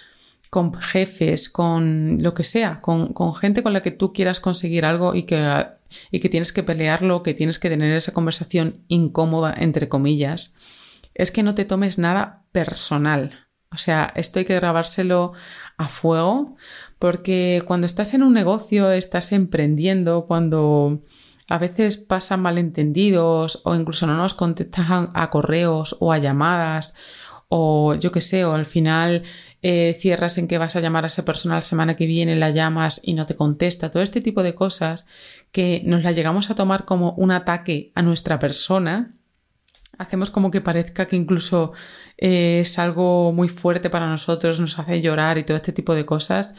con 0.52 0.74
jefes, 0.74 1.48
con 1.48 2.18
lo 2.20 2.34
que 2.34 2.44
sea, 2.44 2.82
con, 2.82 3.14
gente 3.34 3.62
con 3.62 3.72
la 3.72 3.80
que 3.80 3.90
tú 3.90 4.12
quieras 4.12 4.38
conseguir 4.38 4.84
algo 4.84 5.14
y 5.14 5.22
que, 5.22 5.66
y 6.10 6.20
que 6.20 6.28
tienes 6.28 6.52
que 6.52 6.62
pelearlo, 6.62 7.22
que 7.22 7.32
tienes 7.32 7.58
que 7.58 7.70
tener 7.70 7.96
esa 7.96 8.12
conversación 8.12 8.84
incómoda, 8.88 9.54
entre 9.56 9.88
comillas, 9.88 10.56
es 11.14 11.30
que 11.30 11.42
no 11.42 11.54
te 11.54 11.64
tomes 11.64 11.98
nada 11.98 12.44
personal. 12.52 13.48
O 13.72 13.78
sea, 13.78 14.12
esto 14.14 14.40
hay 14.40 14.44
que 14.44 14.56
grabárselo 14.56 15.32
a 15.78 15.88
fuego 15.88 16.54
porque 16.98 17.62
cuando 17.66 17.86
estás 17.86 18.12
en 18.12 18.22
un 18.22 18.34
negocio, 18.34 18.92
estás 18.92 19.32
emprendiendo, 19.32 20.26
cuando 20.26 21.00
a 21.48 21.56
veces 21.56 21.96
pasan 21.96 22.42
malentendidos 22.42 23.62
o 23.64 23.74
incluso 23.74 24.06
no 24.06 24.18
nos 24.18 24.34
contestan 24.34 25.12
a 25.14 25.30
correos 25.30 25.96
o 25.98 26.12
a 26.12 26.18
llamadas 26.18 26.94
o 27.48 27.94
yo 27.94 28.12
qué 28.12 28.20
sé, 28.20 28.44
o 28.44 28.52
al 28.52 28.66
final 28.66 29.24
eh, 29.62 29.96
cierras 29.98 30.38
en 30.38 30.48
que 30.48 30.58
vas 30.58 30.76
a 30.76 30.80
llamar 30.80 31.04
a 31.04 31.06
esa 31.06 31.24
persona 31.24 31.54
la 31.54 31.62
semana 31.62 31.96
que 31.96 32.06
viene, 32.06 32.36
la 32.36 32.50
llamas 32.50 33.00
y 33.04 33.14
no 33.14 33.26
te 33.26 33.36
contesta, 33.36 33.90
todo 33.90 34.02
este 34.02 34.20
tipo 34.20 34.42
de 34.42 34.54
cosas 34.54 35.06
que 35.52 35.82
nos 35.84 36.02
la 36.02 36.12
llegamos 36.12 36.50
a 36.50 36.54
tomar 36.54 36.84
como 36.84 37.12
un 37.12 37.30
ataque 37.30 37.92
a 37.94 38.02
nuestra 38.02 38.38
persona, 38.38 39.14
hacemos 39.98 40.30
como 40.30 40.50
que 40.50 40.60
parezca 40.60 41.06
que 41.06 41.16
incluso 41.16 41.72
eh, 42.18 42.60
es 42.62 42.78
algo 42.78 43.32
muy 43.32 43.48
fuerte 43.48 43.88
para 43.88 44.08
nosotros, 44.08 44.60
nos 44.60 44.78
hace 44.78 45.00
llorar 45.00 45.38
y 45.38 45.44
todo 45.44 45.56
este 45.56 45.72
tipo 45.72 45.94
de 45.94 46.04
cosas, 46.04 46.54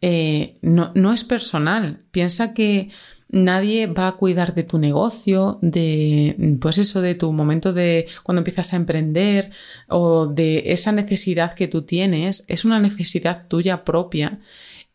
eh, 0.00 0.58
no, 0.62 0.92
no 0.94 1.12
es 1.12 1.24
personal. 1.24 2.04
Piensa 2.10 2.54
que 2.54 2.90
Nadie 3.28 3.88
va 3.88 4.06
a 4.06 4.16
cuidar 4.16 4.54
de 4.54 4.62
tu 4.62 4.78
negocio, 4.78 5.58
de, 5.60 6.56
pues 6.60 6.78
eso, 6.78 7.00
de 7.00 7.16
tu 7.16 7.32
momento 7.32 7.72
de 7.72 8.06
cuando 8.22 8.40
empiezas 8.40 8.72
a 8.72 8.76
emprender 8.76 9.50
o 9.88 10.26
de 10.26 10.64
esa 10.66 10.92
necesidad 10.92 11.54
que 11.54 11.66
tú 11.66 11.82
tienes. 11.82 12.44
Es 12.48 12.64
una 12.64 12.78
necesidad 12.78 13.48
tuya 13.48 13.84
propia. 13.84 14.38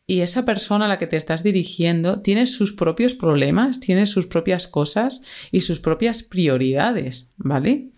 Y 0.07 0.21
esa 0.21 0.45
persona 0.45 0.85
a 0.85 0.87
la 0.87 0.97
que 0.97 1.07
te 1.07 1.17
estás 1.17 1.43
dirigiendo 1.43 2.21
tiene 2.21 2.45
sus 2.45 2.73
propios 2.73 3.13
problemas, 3.13 3.79
tiene 3.79 4.05
sus 4.05 4.27
propias 4.27 4.67
cosas 4.67 5.21
y 5.51 5.61
sus 5.61 5.79
propias 5.79 6.23
prioridades, 6.23 7.33
¿vale? 7.37 7.91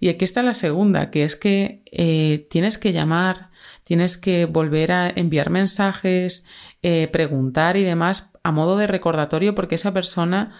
Y 0.00 0.08
aquí 0.08 0.24
está 0.24 0.42
la 0.42 0.54
segunda, 0.54 1.10
que 1.10 1.22
es 1.22 1.36
que 1.36 1.84
eh, 1.92 2.48
tienes 2.50 2.78
que 2.78 2.92
llamar, 2.92 3.50
tienes 3.84 4.18
que 4.18 4.46
volver 4.46 4.90
a 4.90 5.08
enviar 5.08 5.50
mensajes, 5.50 6.46
eh, 6.82 7.08
preguntar 7.12 7.76
y 7.76 7.84
demás 7.84 8.31
a 8.42 8.52
modo 8.52 8.76
de 8.76 8.86
recordatorio 8.86 9.54
porque 9.54 9.76
esa 9.76 9.92
persona 9.92 10.52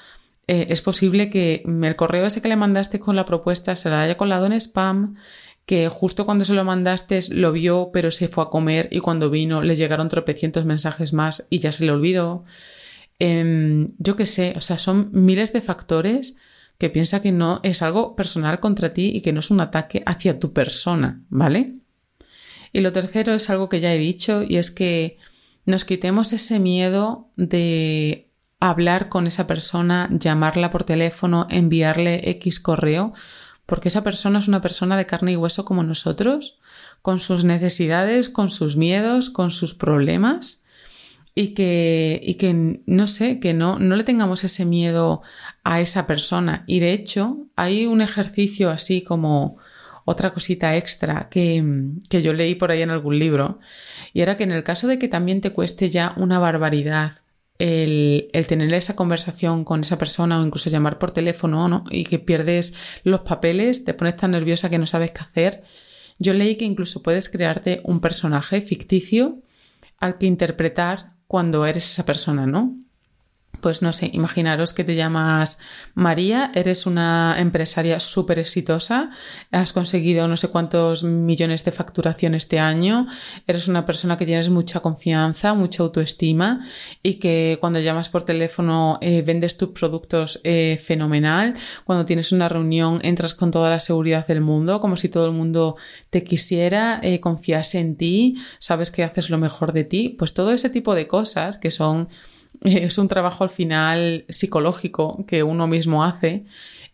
eh, 0.47 0.66
es 0.71 0.83
posible 0.83 1.31
que 1.31 1.62
el 1.64 1.97
correo 1.97 2.27
ese 2.27 2.42
que 2.42 2.49
le 2.49 2.57
mandaste 2.57 3.01
con 3.01 3.16
la 3.16 3.25
propuesta 3.25 3.77
se 3.77 3.90
la 3.90 4.03
haya 4.03 4.16
colado 4.16 4.47
en 4.47 4.53
spam, 4.53 5.16
que 5.66 5.88
justo 5.88 6.27
cuando 6.27 6.45
se 6.45 6.55
lo 6.55 6.64
mandaste 6.64 7.21
lo 7.31 7.53
vio 7.53 7.90
pero 7.92 8.11
se 8.11 8.29
fue 8.29 8.45
a 8.45 8.51
comer 8.51 8.88
y 8.90 8.99
cuando 8.99 9.31
vino 9.31 9.62
le 9.62 9.77
llegaron 9.77 10.09
tropecientos 10.09 10.64
mensajes 10.64 11.12
más 11.12 11.47
y 11.51 11.61
ya 11.61 11.73
se 11.73 11.85
le 11.85 11.92
olvidó. 11.92 12.45
Em, 13.18 13.92
yo 13.99 14.16
qué 14.16 14.27
sé, 14.27 14.55
o 14.57 14.61
sea, 14.61 14.79
son 14.79 15.11
miles 15.12 15.53
de 15.53 15.61
factores 15.61 16.37
que 16.79 16.90
piensa 16.90 17.23
que 17.23 17.31
no 17.31 17.61
es 17.62 17.83
algo 17.83 18.16
personal 18.16 18.59
contra 18.59 18.92
ti 18.92 19.12
y 19.14 19.21
que 19.21 19.33
no 19.33 19.40
es 19.40 19.51
un 19.51 19.61
ataque 19.61 20.03
hacia 20.07 20.40
tu 20.40 20.53
persona, 20.53 21.23
¿vale? 21.29 21.77
Y 22.73 22.81
lo 22.81 22.90
tercero 22.90 23.35
es 23.35 23.51
algo 23.51 23.68
que 23.68 23.81
ya 23.81 23.95
he 23.95 23.99
dicho 23.99 24.42
y 24.42 24.57
es 24.57 24.73
que 24.73 25.18
nos 25.64 25.85
quitemos 25.85 26.33
ese 26.33 26.59
miedo 26.59 27.29
de 27.37 28.31
hablar 28.61 29.09
con 29.09 29.27
esa 29.27 29.46
persona, 29.46 30.09
llamarla 30.12 30.70
por 30.70 30.85
teléfono, 30.85 31.46
enviarle 31.51 32.31
X 32.31 32.61
correo, 32.61 33.12
porque 33.66 33.88
esa 33.88 34.03
persona 34.03 34.38
es 34.38 34.48
una 34.48 34.61
persona 34.61 34.96
de 34.96 35.07
carne 35.07 35.33
y 35.33 35.37
hueso 35.37 35.64
como 35.64 35.83
nosotros, 35.83 36.59
con 37.01 37.20
sus 37.20 37.44
necesidades, 37.44 38.29
con 38.29 38.51
sus 38.51 38.77
miedos, 38.77 39.31
con 39.31 39.51
sus 39.51 39.75
problemas 39.75 40.64
y 41.35 41.55
que, 41.55 42.20
y 42.22 42.35
que 42.35 42.83
no 42.87 43.07
sé, 43.07 43.40
que 43.40 43.55
no, 43.55 43.79
no 43.79 43.96
le 43.96 44.05
tengamos 44.05 44.44
ese 44.44 44.64
miedo 44.64 45.22
a 45.64 45.81
esa 45.81 46.07
persona. 46.07 46.64
Y 46.66 46.81
de 46.81 46.92
hecho, 46.92 47.46
hay 47.57 47.87
un 47.87 48.03
ejercicio 48.03 48.70
así 48.70 49.03
como 49.03 49.57
otra 50.04 50.32
cosita 50.32 50.76
extra 50.76 51.28
que, 51.30 51.64
que 52.10 52.22
yo 52.22 52.32
leí 52.32 52.54
por 52.54 52.70
ahí 52.70 52.82
en 52.82 52.90
algún 52.90 53.18
libro, 53.18 53.58
y 54.12 54.20
era 54.20 54.36
que 54.36 54.44
en 54.44 54.52
el 54.52 54.64
caso 54.64 54.86
de 54.86 54.98
que 54.98 55.08
también 55.08 55.40
te 55.40 55.50
cueste 55.50 55.90
ya 55.90 56.14
una 56.16 56.38
barbaridad 56.38 57.12
el, 57.58 58.28
el, 58.32 58.46
tener 58.46 58.72
esa 58.74 58.96
conversación 58.96 59.64
con 59.64 59.82
esa 59.82 59.98
persona 59.98 60.40
o 60.40 60.44
incluso 60.44 60.68
llamar 60.68 60.98
por 60.98 61.12
teléfono 61.12 61.68
¿no? 61.68 61.84
y 61.90 62.04
que 62.04 62.18
pierdes 62.18 62.74
los 63.04 63.20
papeles, 63.20 63.84
te 63.84 63.94
pones 63.94 64.16
tan 64.16 64.32
nerviosa 64.32 64.68
que 64.68 64.78
no 64.78 64.86
sabes 64.86 65.12
qué 65.12 65.20
hacer. 65.20 65.62
Yo 66.18 66.34
leí 66.34 66.56
que 66.56 66.64
incluso 66.64 67.02
puedes 67.02 67.28
crearte 67.28 67.80
un 67.84 68.00
personaje 68.00 68.62
ficticio 68.62 69.42
al 69.98 70.18
que 70.18 70.26
interpretar 70.26 71.14
cuando 71.28 71.64
eres 71.64 71.84
esa 71.84 72.04
persona, 72.04 72.46
¿no? 72.46 72.78
Pues 73.62 73.81
no 73.81 73.92
sé, 73.92 74.11
imaginaros 74.12 74.75
que 74.75 74.85
te 74.85 74.96
llamas 74.96 75.61
María, 75.94 76.51
eres 76.55 76.85
una 76.85 77.37
empresaria 77.38 78.01
súper 78.01 78.40
exitosa, 78.40 79.11
has 79.53 79.72
conseguido 79.72 80.27
no 80.27 80.37
sé 80.37 80.48
cuántos 80.48 81.05
millones 81.05 81.64
de 81.64 81.70
facturación 81.70 82.35
este 82.35 82.59
año, 82.59 83.07
eres 83.46 83.68
una 83.68 83.87
persona 83.87 84.18
que 84.18 84.27
tienes 84.27 84.51
mucha 84.51 84.81
confianza, 84.81 85.55
mucha 85.55 85.85
autoestima 85.85 86.61
y 87.03 87.14
que 87.14 87.57
cuando 87.61 87.79
llamas 87.79 88.09
por 88.09 88.25
teléfono 88.25 88.98
eh, 89.01 89.22
vendes 89.22 89.57
tus 89.57 89.68
productos 89.68 90.40
eh, 90.42 90.79
fenomenal, 90.83 91.55
cuando 91.85 92.05
tienes 92.05 92.33
una 92.33 92.48
reunión 92.48 92.98
entras 93.05 93.33
con 93.33 93.53
toda 93.53 93.70
la 93.70 93.81
seguridad 93.81 94.27
del 94.27 94.40
mundo, 94.40 94.81
como 94.81 94.96
si 94.96 95.09
todo 95.09 95.27
el 95.27 95.33
mundo 95.33 95.77
te 96.11 96.25
quisiera, 96.25 96.98
eh, 97.03 97.20
confiase 97.20 97.79
en 97.79 97.96
ti, 97.96 98.37
sabes 98.59 98.90
que 98.90 99.05
haces 99.05 99.31
lo 99.31 99.38
mejor 99.38 99.72
de 99.72 99.85
ti, 99.85 100.09
pues 100.18 100.35
todo 100.35 100.51
ese 100.51 100.68
tipo 100.68 100.96
de 100.96 101.07
cosas 101.07 101.57
que 101.57 101.70
son 101.70 102.09
es 102.64 102.98
un 102.98 103.09
trabajo 103.09 103.44
al 103.44 103.51
final 103.51 104.25
psicológico 104.29 105.25
que 105.27 105.42
uno 105.42 105.66
mismo 105.66 106.05
hace, 106.05 106.44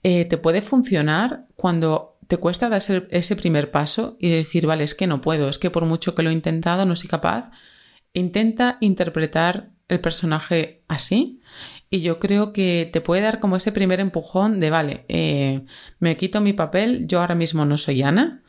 eh, 0.02 0.24
te 0.24 0.38
puede 0.38 0.62
funcionar 0.62 1.46
cuando 1.57 2.18
te 2.26 2.37
cuesta 2.37 2.68
dar 2.68 2.83
ese, 3.11 3.37
primer 3.37 3.70
paso 3.70 4.16
y 4.20 4.28
decir, 4.28 4.66
vale, 4.66 4.85
es 4.85 4.94
que 4.94 5.07
no 5.07 5.20
puedo, 5.20 5.48
es 5.48 5.59
que 5.59 5.70
por 5.70 5.87
mucho 5.87 6.14
que 6.14 6.22
lo 6.22 6.31
he 6.31 6.35
intentado 6.35 6.85
no 6.85 6.94
soy 6.94 7.09
capaz. 7.09 7.50
Intenta 8.12 8.76
interpretar 8.81 9.70
el 9.88 10.00
personaje 10.00 10.83
así 10.88 11.40
y 11.88 12.02
yo 12.02 12.18
creo 12.18 12.52
que 12.52 12.88
te 12.92 13.00
puede 13.00 13.22
dar 13.22 13.40
como 13.40 13.57
ese 13.57 13.72
primer 13.72 14.00
empujón 14.00 14.61
de, 14.61 14.68
vale, 14.68 15.07
eh, 15.09 15.64
me 16.00 16.18
quito 16.18 16.42
mi 16.42 16.52
papel, 16.52 17.07
yo 17.07 17.20
ahora 17.20 17.35
mismo 17.35 17.64
no 17.64 17.78
soy 17.78 18.02
Ana, 18.02 18.42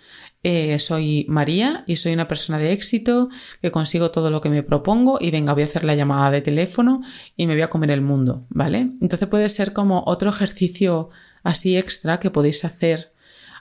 eh, 0.44 0.80
soy 0.80 1.26
María 1.28 1.84
y 1.86 1.98
soy 1.98 2.14
una 2.14 2.28
persona 2.28 2.58
de 2.58 2.72
éxito 2.72 3.30
que 3.62 3.72
consigo 3.72 4.12
todo 4.12 4.32
lo 4.32 4.42
que 4.42 4.50
me 4.50 4.64
propongo 4.64 5.18
y 5.20 5.32
venga, 5.32 5.54
voy 5.54 5.64
a 5.64 5.66
hacer 5.66 5.84
la 5.84 5.96
llamada 5.96 6.32
de 6.32 6.42
teléfono 6.42 7.02
y 7.36 7.48
me 7.48 7.54
voy 7.54 7.64
a 7.64 7.70
comer 7.70 7.92
el 7.92 8.02
mundo, 8.02 8.46
¿vale? 8.50 8.92
Entonces 9.02 9.28
puede 9.28 9.50
ser 9.50 9.74
como 9.74 10.04
otro 10.06 10.30
ejercicio 10.30 11.10
así 11.44 11.78
extra 11.78 12.20
que 12.20 12.32
podéis 12.32 12.64
hacer 12.64 13.14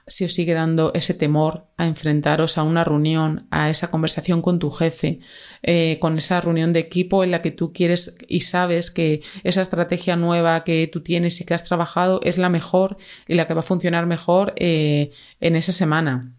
si 0.09 0.25
os 0.25 0.33
sigue 0.33 0.55
dando 0.55 0.93
ese 0.95 1.15
temor 1.15 1.67
a 1.77 1.87
enfrentaros 1.87 2.59
a 2.59 2.63
una 2.63 2.83
reunión, 2.85 3.47
a 3.51 3.71
esa 3.71 3.91
conversación 3.91 4.43
con 4.43 4.59
tu 4.59 4.71
jefe, 4.71 5.21
eh, 5.63 5.99
con 6.01 6.17
esa 6.17 6.41
reunión 6.41 6.73
de 6.73 6.81
equipo 6.81 7.25
en 7.25 7.31
la 7.31 7.43
que 7.43 7.51
tú 7.51 7.73
quieres 7.73 8.17
y 8.27 8.41
sabes 8.41 8.91
que 8.91 9.23
esa 9.45 9.61
estrategia 9.61 10.17
nueva 10.17 10.65
que 10.65 10.89
tú 10.91 11.03
tienes 11.03 11.41
y 11.41 11.45
que 11.45 11.55
has 11.55 11.65
trabajado 11.65 12.21
es 12.23 12.39
la 12.39 12.49
mejor 12.49 12.97
y 13.27 13.35
la 13.35 13.47
que 13.47 13.55
va 13.55 13.61
a 13.61 13.63
funcionar 13.63 14.07
mejor 14.07 14.55
eh, 14.57 15.11
en 15.41 15.57
esa 15.57 15.73
semana. 15.73 16.38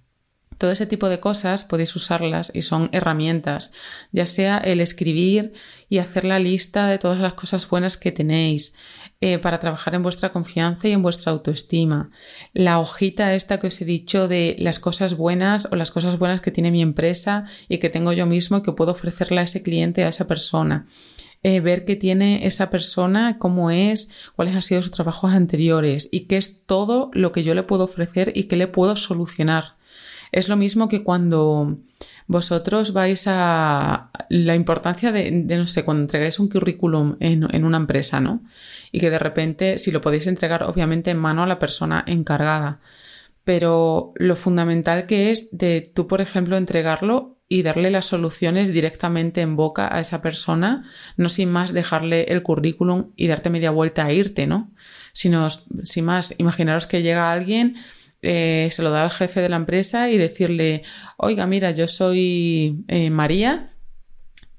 Todo 0.60 0.72
ese 0.72 0.86
tipo 0.86 1.08
de 1.08 1.22
cosas 1.22 1.64
podéis 1.64 1.96
usarlas 1.96 2.52
y 2.54 2.64
son 2.64 2.90
herramientas, 2.92 3.72
ya 4.12 4.26
sea 4.26 4.58
el 4.58 4.82
escribir 4.82 5.54
y 5.88 6.00
hacer 6.00 6.26
la 6.26 6.38
lista 6.38 6.88
de 6.88 7.00
todas 7.00 7.20
las 7.20 7.34
cosas 7.34 7.68
buenas 7.70 7.96
que 7.96 8.12
tenéis, 8.12 8.74
eh, 9.22 9.38
para 9.38 9.62
trabajar 9.62 9.96
en 9.96 10.04
vuestra 10.04 10.34
confianza 10.34 10.90
y 10.90 10.92
en 10.92 11.02
vuestra 11.02 11.32
autoestima. 11.32 12.12
La 12.52 12.80
hojita 12.80 13.34
esta 13.36 13.58
que 13.58 13.68
os 13.68 13.80
he 13.80 13.86
dicho 13.86 14.28
de 14.28 14.58
las 14.60 14.80
cosas 14.80 15.16
buenas 15.16 15.70
o 15.72 15.78
las 15.78 15.92
cosas 15.92 16.20
buenas 16.20 16.42
que 16.42 16.52
tiene 16.52 16.72
mi 16.72 16.82
empresa 16.82 17.46
y 17.70 17.78
que 17.78 17.90
tengo 17.90 18.12
yo 18.12 18.26
mismo 18.26 18.58
y 18.58 18.62
que 18.62 18.74
puedo 18.74 18.92
ofrecerle 18.92 19.40
a 19.40 19.44
ese 19.44 19.64
cliente, 19.64 20.04
a 20.04 20.10
esa 20.10 20.28
persona. 20.28 20.88
Eh, 21.42 21.62
ver 21.62 21.86
qué 21.86 21.96
tiene 21.96 22.46
esa 22.46 22.70
persona, 22.70 23.38
cómo 23.40 23.72
es, 23.72 24.30
cuáles 24.36 24.56
han 24.56 24.62
sido 24.62 24.84
sus 24.84 24.92
trabajos 24.92 25.32
anteriores 25.32 26.10
y 26.12 26.28
qué 26.28 26.36
es 26.36 26.66
todo 26.66 27.12
lo 27.14 27.32
que 27.32 27.44
yo 27.44 27.56
le 27.56 27.64
puedo 27.64 27.86
ofrecer 27.86 28.34
y 28.36 28.44
qué 28.44 28.58
le 28.58 28.68
puedo 28.68 28.98
solucionar. 28.98 29.78
Es 30.32 30.50
lo 30.50 30.56
mismo 30.56 30.90
que 30.90 31.04
cuando 31.04 31.80
vosotros 32.30 32.94
vais 32.94 33.24
a 33.28 34.12
la 34.30 34.56
importancia 34.56 35.12
de, 35.12 35.32
no 35.32 35.66
sé, 35.66 35.84
cuando 35.84 36.04
entregáis 36.04 36.40
un 36.40 36.48
currículum 36.48 37.16
en, 37.20 37.66
una 37.66 37.78
empresa, 37.78 38.22
¿no? 38.22 38.44
Y 38.92 39.00
que 39.00 39.10
de 39.10 39.18
repente, 39.18 39.80
si 39.80 39.90
lo 39.92 40.02
podéis 40.02 40.28
entregar 40.28 40.64
obviamente 40.64 41.10
en 41.10 41.18
mano 41.18 41.42
a 41.42 41.48
la 41.48 41.58
persona 41.58 42.04
encargada, 42.06 42.82
pero 43.44 44.14
lo 44.16 44.36
fundamental 44.36 45.08
que 45.08 45.32
es 45.32 45.58
de 45.58 45.82
tú, 45.82 46.06
por 46.06 46.22
ejemplo, 46.22 46.56
entregarlo 46.56 47.40
y 47.48 47.64
darle 47.64 47.90
las 47.90 48.06
soluciones 48.06 48.72
directamente 48.72 49.42
en 49.42 49.56
boca 49.56 49.92
a 49.92 50.00
esa 50.00 50.22
persona, 50.22 50.84
no 51.18 51.30
sin 51.30 51.52
más 51.52 51.74
dejarle 51.74 52.26
el 52.26 52.44
currículum 52.44 53.12
y 53.16 53.26
darte 53.26 53.50
media 53.50 53.72
vuelta 53.72 54.06
a 54.06 54.14
irte, 54.14 54.46
¿no? 54.46 54.72
Sino, 55.14 55.50
sin 55.50 56.06
más, 56.06 56.36
imaginaros 56.38 56.86
que 56.86 57.02
llega 57.02 57.32
alguien 57.32 57.76
eh, 58.22 58.70
se 58.72 58.84
lo 58.84 58.90
da 58.92 59.04
al 59.04 59.12
jefe 59.12 59.42
de 59.42 59.50
la 59.50 59.56
empresa 59.56 60.10
y 60.10 60.18
decirle, 60.18 60.84
oiga, 61.18 61.48
mira, 61.48 61.72
yo 61.72 61.88
soy 61.88 62.84
eh, 62.88 63.10
María, 63.10 63.74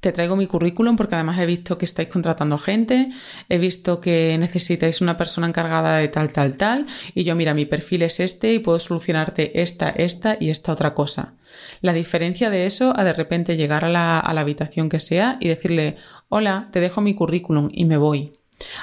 te 0.00 0.12
traigo 0.12 0.34
mi 0.34 0.46
currículum 0.46 0.96
porque 0.96 1.14
además 1.14 1.38
he 1.38 1.46
visto 1.46 1.76
que 1.76 1.84
estáis 1.84 2.08
contratando 2.08 2.56
gente, 2.56 3.10
he 3.50 3.58
visto 3.58 4.00
que 4.00 4.36
necesitáis 4.38 5.02
una 5.02 5.18
persona 5.18 5.46
encargada 5.46 5.98
de 5.98 6.08
tal, 6.08 6.32
tal, 6.32 6.56
tal, 6.56 6.86
y 7.14 7.24
yo, 7.24 7.34
mira, 7.36 7.52
mi 7.52 7.66
perfil 7.66 8.02
es 8.02 8.18
este 8.18 8.54
y 8.54 8.60
puedo 8.60 8.78
solucionarte 8.78 9.60
esta, 9.60 9.90
esta 9.90 10.38
y 10.40 10.48
esta 10.48 10.72
otra 10.72 10.94
cosa. 10.94 11.34
La 11.82 11.92
diferencia 11.92 12.48
de 12.48 12.64
eso 12.64 12.94
a 12.96 13.04
de 13.04 13.12
repente 13.12 13.58
llegar 13.58 13.84
a 13.84 13.90
la, 13.90 14.18
a 14.18 14.32
la 14.32 14.40
habitación 14.40 14.88
que 14.88 15.00
sea 15.00 15.36
y 15.38 15.48
decirle, 15.48 15.96
hola, 16.30 16.68
te 16.72 16.80
dejo 16.80 17.02
mi 17.02 17.14
currículum 17.14 17.68
y 17.70 17.84
me 17.84 17.98
voy. 17.98 18.32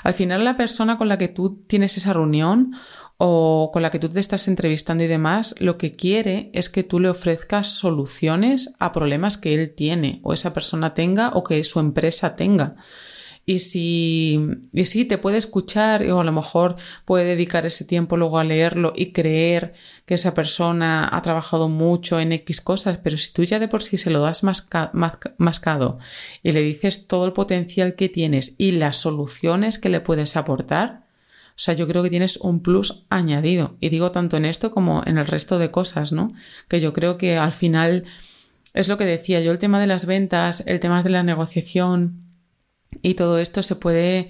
Al 0.04 0.14
final 0.14 0.44
la 0.44 0.58
persona 0.58 0.98
con 0.98 1.08
la 1.08 1.18
que 1.18 1.28
tú 1.28 1.62
tienes 1.68 1.98
esa 1.98 2.14
reunión 2.14 2.76
o 3.18 3.72
con 3.74 3.82
la 3.82 3.90
que 3.90 4.00
tú 4.00 4.10
te 4.10 4.20
estás 4.20 4.48
entrevistando 4.48 5.04
y 5.04 5.08
demás, 5.08 5.56
lo 5.60 5.78
que 5.78 5.92
quiere 5.92 6.52
es 6.54 6.70
que 6.70 6.84
tú 6.84 7.00
le 7.00 7.10
ofrezcas 7.10 7.68
soluciones 7.68 8.76
a 8.80 8.92
problemas 8.92 9.38
que 9.38 9.56
él 9.56 9.74
tiene 9.74 10.20
o 10.24 10.34
esa 10.34 10.54
persona 10.54 10.94
tenga 10.94 11.30
o 11.30 11.44
que 11.44 11.64
su 11.64 11.80
empresa 11.80 12.36
tenga. 12.36 12.76
Y 13.50 13.60
si, 13.60 14.40
y 14.74 14.86
si 14.86 15.06
te 15.06 15.18
puede 15.18 15.38
escuchar 15.38 16.04
o 16.12 16.20
a 16.20 16.24
lo 16.26 16.34
mejor 16.34 16.76
puede 17.06 17.24
dedicar 17.24 17.66
ese 17.66 17.86
tiempo 17.86 18.18
luego 18.18 18.40
a 18.40 18.44
leerlo 18.44 18.92
y 18.94 19.14
creer 19.14 19.74
que 20.06 20.16
esa 20.16 20.34
persona 20.34 21.10
ha 21.10 21.22
trabajado 21.22 21.70
mucho 21.70 22.20
en 22.20 22.34
X 22.34 22.60
cosas, 22.60 23.00
pero 23.02 23.18
si 23.18 23.32
tú 23.32 23.46
ya 23.46 23.58
de 23.60 23.70
por 23.70 23.84
sí 23.84 23.98
se 23.98 24.10
lo 24.10 24.20
das 24.20 24.44
mascado 24.44 25.98
y 26.44 26.52
le 26.52 26.62
dices 26.62 27.08
todo 27.08 27.26
el 27.26 27.32
potencial 27.32 27.96
que 27.96 28.10
tienes 28.10 28.56
y 28.58 28.74
las 28.74 28.98
soluciones 28.98 29.80
que 29.80 29.90
le 29.90 30.02
puedes 30.02 30.36
aportar, 30.36 31.07
o 31.58 31.60
sea, 31.60 31.74
yo 31.74 31.88
creo 31.88 32.04
que 32.04 32.12
tienes 32.12 32.38
un 32.38 32.62
plus 32.62 33.08
añadido. 33.10 33.78
Y 33.80 33.90
digo 33.90 34.12
tanto 34.12 34.38
en 34.38 34.46
esto 34.46 34.70
como 34.70 35.02
en 35.08 35.18
el 35.18 35.26
resto 35.26 35.58
de 35.58 35.72
cosas, 35.72 36.12
¿no? 36.12 36.32
Que 36.68 36.80
yo 36.80 36.94
creo 36.94 37.18
que 37.18 37.36
al 37.38 37.52
final 37.52 38.06
es 38.76 38.88
lo 38.88 38.96
que 38.96 39.06
decía 39.06 39.42
yo, 39.42 39.52
el 39.52 39.58
tema 39.58 39.80
de 39.80 39.88
las 39.88 40.06
ventas, 40.06 40.64
el 40.68 40.80
tema 40.80 41.02
de 41.02 41.10
la 41.10 41.24
negociación 41.24 42.22
y 43.02 43.16
todo 43.16 43.40
esto 43.40 43.64
se 43.64 43.76
puede 43.76 44.30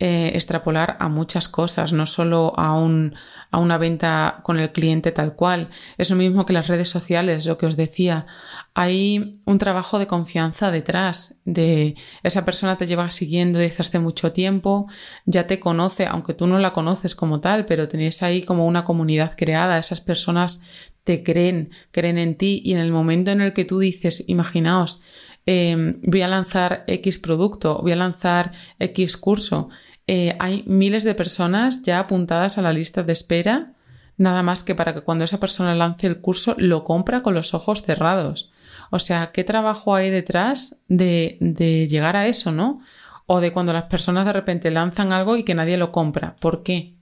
eh, 0.00 0.30
extrapolar 0.34 0.96
a 1.00 1.08
muchas 1.08 1.48
cosas, 1.48 1.92
no 1.92 2.06
solo 2.06 2.52
a, 2.56 2.72
un, 2.72 3.16
a 3.50 3.58
una 3.58 3.78
venta 3.78 4.40
con 4.44 4.58
el 4.60 4.70
cliente 4.70 5.10
tal 5.10 5.34
cual. 5.34 5.70
Es 5.96 6.10
lo 6.10 6.16
mismo 6.16 6.46
que 6.46 6.52
las 6.52 6.68
redes 6.68 6.88
sociales, 6.88 7.46
lo 7.46 7.58
que 7.58 7.66
os 7.66 7.76
decía. 7.76 8.26
Hay 8.74 9.40
un 9.44 9.58
trabajo 9.58 9.98
de 9.98 10.06
confianza 10.06 10.70
detrás 10.70 11.40
de 11.44 11.96
esa 12.22 12.44
persona 12.44 12.78
te 12.78 12.86
lleva 12.86 13.10
siguiendo 13.10 13.58
desde 13.58 13.80
hace 13.80 13.98
mucho 13.98 14.30
tiempo, 14.30 14.86
ya 15.26 15.48
te 15.48 15.58
conoce, 15.58 16.06
aunque 16.06 16.34
tú 16.34 16.46
no 16.46 16.60
la 16.60 16.72
conoces 16.72 17.16
como 17.16 17.40
tal, 17.40 17.64
pero 17.64 17.88
tenéis 17.88 18.22
ahí 18.22 18.44
como 18.44 18.66
una 18.66 18.84
comunidad 18.84 19.32
creada, 19.36 19.78
esas 19.78 20.00
personas 20.00 20.92
te 21.02 21.24
creen, 21.24 21.70
creen 21.90 22.18
en 22.18 22.36
ti 22.36 22.62
y 22.64 22.74
en 22.74 22.78
el 22.78 22.92
momento 22.92 23.32
en 23.32 23.40
el 23.40 23.52
que 23.52 23.64
tú 23.64 23.80
dices, 23.80 24.24
imaginaos, 24.28 25.02
em, 25.46 26.00
voy 26.02 26.22
a 26.22 26.28
lanzar 26.28 26.84
X 26.86 27.18
producto, 27.18 27.80
voy 27.82 27.92
a 27.92 27.96
lanzar 27.96 28.52
X 28.78 29.16
curso, 29.16 29.70
eh, 30.08 30.34
hay 30.40 30.64
miles 30.66 31.04
de 31.04 31.14
personas 31.14 31.82
ya 31.82 31.98
apuntadas 31.98 32.56
a 32.56 32.62
la 32.62 32.72
lista 32.72 33.02
de 33.02 33.12
espera, 33.12 33.74
nada 34.16 34.42
más 34.42 34.64
que 34.64 34.74
para 34.74 34.94
que 34.94 35.02
cuando 35.02 35.24
esa 35.24 35.38
persona 35.38 35.74
lance 35.74 36.06
el 36.06 36.22
curso 36.22 36.54
lo 36.56 36.82
compra 36.82 37.22
con 37.22 37.34
los 37.34 37.52
ojos 37.52 37.82
cerrados. 37.82 38.50
O 38.90 38.98
sea, 38.98 39.32
¿qué 39.32 39.44
trabajo 39.44 39.94
hay 39.94 40.08
detrás 40.08 40.82
de, 40.88 41.36
de 41.40 41.86
llegar 41.88 42.16
a 42.16 42.26
eso, 42.26 42.52
no? 42.52 42.80
O 43.26 43.40
de 43.40 43.52
cuando 43.52 43.74
las 43.74 43.84
personas 43.84 44.24
de 44.24 44.32
repente 44.32 44.70
lanzan 44.70 45.12
algo 45.12 45.36
y 45.36 45.44
que 45.44 45.54
nadie 45.54 45.76
lo 45.76 45.92
compra. 45.92 46.36
¿Por 46.40 46.62
qué? 46.62 46.94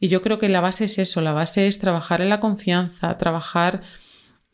Y 0.00 0.08
yo 0.08 0.22
creo 0.22 0.38
que 0.38 0.48
la 0.48 0.62
base 0.62 0.86
es 0.86 0.98
eso, 0.98 1.20
la 1.20 1.34
base 1.34 1.66
es 1.66 1.78
trabajar 1.78 2.22
en 2.22 2.30
la 2.30 2.40
confianza, 2.40 3.18
trabajar 3.18 3.82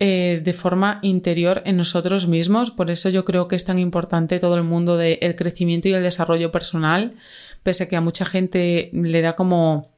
eh, 0.01 0.41
de 0.43 0.53
forma 0.53 0.99
interior 1.03 1.63
en 1.65 1.77
nosotros 1.77 2.27
mismos. 2.27 2.71
Por 2.71 2.91
eso 2.91 3.09
yo 3.11 3.25
creo 3.25 3.47
que 3.47 3.57
es 3.57 3.65
tan 3.65 3.79
importante 3.79 4.41
todo 4.41 4.57
el 4.57 4.65
mundo 4.65 4.97
del 4.97 5.37
crecimiento 5.37 5.89
y 5.89 5.93
el 5.93 6.03
desarrollo 6.03 6.51
personal, 6.51 7.13
pese 7.63 7.85
a 7.85 7.89
que 7.89 7.97
a 7.97 8.01
mucha 8.01 8.25
gente 8.25 8.91
le 8.93 9.21
da 9.21 9.37
como 9.37 9.94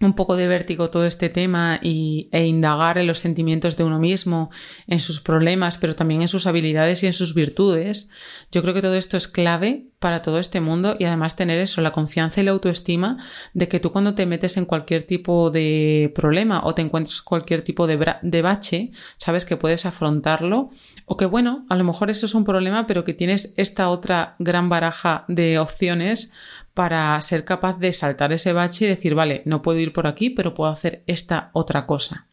un 0.00 0.14
poco 0.14 0.36
de 0.36 0.48
vértigo 0.48 0.90
todo 0.90 1.06
este 1.06 1.28
tema 1.28 1.78
y, 1.82 2.28
e 2.32 2.46
indagar 2.46 2.98
en 2.98 3.06
los 3.06 3.18
sentimientos 3.18 3.76
de 3.76 3.84
uno 3.84 3.98
mismo, 3.98 4.50
en 4.86 5.00
sus 5.00 5.20
problemas, 5.20 5.78
pero 5.78 5.94
también 5.94 6.22
en 6.22 6.28
sus 6.28 6.46
habilidades 6.46 7.02
y 7.02 7.06
en 7.06 7.12
sus 7.12 7.34
virtudes. 7.34 8.08
Yo 8.50 8.62
creo 8.62 8.74
que 8.74 8.82
todo 8.82 8.94
esto 8.94 9.16
es 9.16 9.28
clave 9.28 9.86
para 10.00 10.20
todo 10.20 10.40
este 10.40 10.60
mundo 10.60 10.96
y 10.98 11.04
además 11.04 11.36
tener 11.36 11.60
eso, 11.60 11.80
la 11.80 11.92
confianza 11.92 12.40
y 12.40 12.44
la 12.44 12.50
autoestima 12.50 13.18
de 13.54 13.68
que 13.68 13.78
tú 13.78 13.92
cuando 13.92 14.16
te 14.16 14.26
metes 14.26 14.56
en 14.56 14.64
cualquier 14.64 15.04
tipo 15.04 15.50
de 15.50 16.12
problema 16.16 16.62
o 16.64 16.74
te 16.74 16.82
encuentras 16.82 17.22
cualquier 17.22 17.62
tipo 17.62 17.86
de, 17.86 18.16
de 18.20 18.42
bache, 18.42 18.90
sabes 19.16 19.44
que 19.44 19.56
puedes 19.56 19.86
afrontarlo 19.86 20.70
o 21.06 21.16
que 21.16 21.26
bueno, 21.26 21.64
a 21.68 21.76
lo 21.76 21.84
mejor 21.84 22.10
eso 22.10 22.26
es 22.26 22.34
un 22.34 22.44
problema, 22.44 22.86
pero 22.88 23.04
que 23.04 23.14
tienes 23.14 23.54
esta 23.56 23.88
otra 23.88 24.34
gran 24.40 24.68
baraja 24.68 25.24
de 25.28 25.60
opciones 25.60 26.32
para 26.74 27.20
ser 27.22 27.44
capaz 27.44 27.78
de 27.78 27.92
saltar 27.92 28.32
ese 28.32 28.52
bache 28.52 28.86
y 28.86 28.88
decir, 28.88 29.14
vale, 29.14 29.42
no 29.44 29.62
puedo 29.62 29.78
ir 29.78 29.92
por 29.92 30.06
aquí, 30.06 30.30
pero 30.30 30.54
puedo 30.54 30.70
hacer 30.70 31.02
esta 31.06 31.50
otra 31.52 31.86
cosa. 31.86 32.28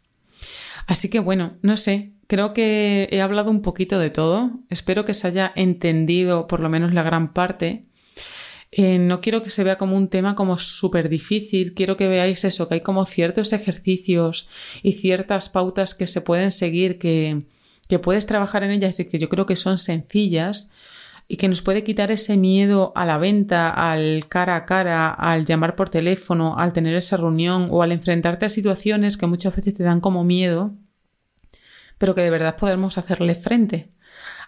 Así 0.88 1.10
que 1.10 1.20
bueno, 1.20 1.58
no 1.62 1.78
sé, 1.78 2.14
creo 2.28 2.54
que 2.54 3.10
he 3.12 3.22
hablado 3.22 3.52
un 3.52 3.62
poquito 3.62 4.00
de 4.00 4.10
todo, 4.10 4.52
espero 4.70 5.06
que 5.06 5.14
se 5.14 5.28
haya 5.28 5.52
entendido 5.56 6.48
por 6.48 6.62
lo 6.62 6.70
menos 6.70 6.94
la 6.94 7.04
gran 7.04 7.34
parte. 7.34 7.86
Eh, 8.72 9.00
no 9.00 9.20
quiero 9.20 9.42
que 9.42 9.50
se 9.50 9.64
vea 9.64 9.78
como 9.78 9.96
un 9.96 10.10
tema 10.10 10.36
como 10.36 10.58
súper 10.58 11.10
difícil, 11.10 11.74
quiero 11.74 11.98
que 11.98 12.08
veáis 12.08 12.44
eso, 12.46 12.68
que 12.68 12.76
hay 12.76 12.82
como 12.82 13.06
ciertos 13.06 13.52
ejercicios 13.52 14.48
y 14.84 14.94
ciertas 14.94 15.50
pautas 15.50 15.96
que 15.96 16.08
se 16.08 16.22
pueden 16.22 16.52
seguir, 16.52 17.00
que, 17.00 17.44
que 17.88 18.00
puedes 18.00 18.28
trabajar 18.28 18.64
en 18.64 18.72
ellas 18.72 19.00
y 19.00 19.06
que 19.06 19.18
yo 19.18 19.28
creo 19.28 19.48
que 19.48 19.56
son 19.56 19.80
sencillas, 19.80 20.72
y 21.32 21.38
que 21.38 21.48
nos 21.48 21.62
puede 21.62 21.84
quitar 21.84 22.10
ese 22.10 22.38
miedo 22.38 22.92
a 22.96 23.06
la 23.06 23.20
venta, 23.20 23.70
al 23.70 24.28
cara 24.28 24.56
a 24.56 24.66
cara, 24.66 25.12
al 25.12 25.46
llamar 25.46 25.76
por 25.76 25.92
teléfono, 25.92 26.58
al 26.58 26.74
tener 26.74 26.96
esa 26.96 27.18
reunión 27.18 27.68
o 27.70 27.84
al 27.84 27.92
enfrentarte 27.92 28.48
a 28.48 28.50
situaciones 28.50 29.16
que 29.16 29.28
muchas 29.28 29.56
veces 29.56 29.76
te 29.76 29.84
dan 29.84 30.02
como 30.02 30.24
miedo, 30.24 30.74
pero 32.00 32.16
que 32.16 32.24
de 32.24 32.32
verdad 32.32 32.58
podemos 32.58 32.98
hacerle 32.98 33.36
frente. 33.36 33.92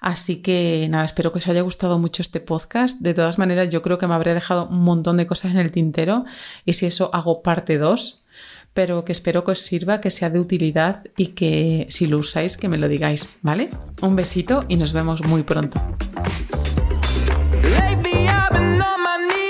Así 0.01 0.41
que 0.41 0.87
nada, 0.89 1.05
espero 1.05 1.31
que 1.31 1.37
os 1.37 1.47
haya 1.47 1.61
gustado 1.61 1.99
mucho 1.99 2.23
este 2.23 2.39
podcast. 2.39 2.99
De 3.01 3.13
todas 3.13 3.37
maneras, 3.37 3.69
yo 3.69 3.83
creo 3.83 3.99
que 3.99 4.07
me 4.07 4.15
habré 4.15 4.33
dejado 4.33 4.67
un 4.67 4.81
montón 4.81 5.17
de 5.17 5.27
cosas 5.27 5.51
en 5.51 5.59
el 5.59 5.71
tintero 5.71 6.25
y 6.65 6.73
si 6.73 6.87
eso 6.87 7.11
hago 7.13 7.43
parte 7.43 7.77
2, 7.77 8.25
pero 8.73 9.05
que 9.05 9.11
espero 9.11 9.43
que 9.43 9.51
os 9.51 9.59
sirva, 9.59 10.01
que 10.01 10.09
sea 10.09 10.31
de 10.31 10.39
utilidad 10.39 11.03
y 11.15 11.27
que 11.27 11.85
si 11.89 12.07
lo 12.07 12.17
usáis, 12.17 12.57
que 12.57 12.69
me 12.69 12.79
lo 12.79 12.87
digáis, 12.87 13.37
¿vale? 13.43 13.69
Un 14.01 14.15
besito 14.15 14.65
y 14.67 14.77
nos 14.77 14.93
vemos 14.93 15.23
muy 15.23 15.43
pronto. 15.43 15.79
Lately 17.63 18.27
I've 18.27 18.51
been 18.53 18.81
on 18.81 19.03
my 19.03 19.17
knees 19.29 19.40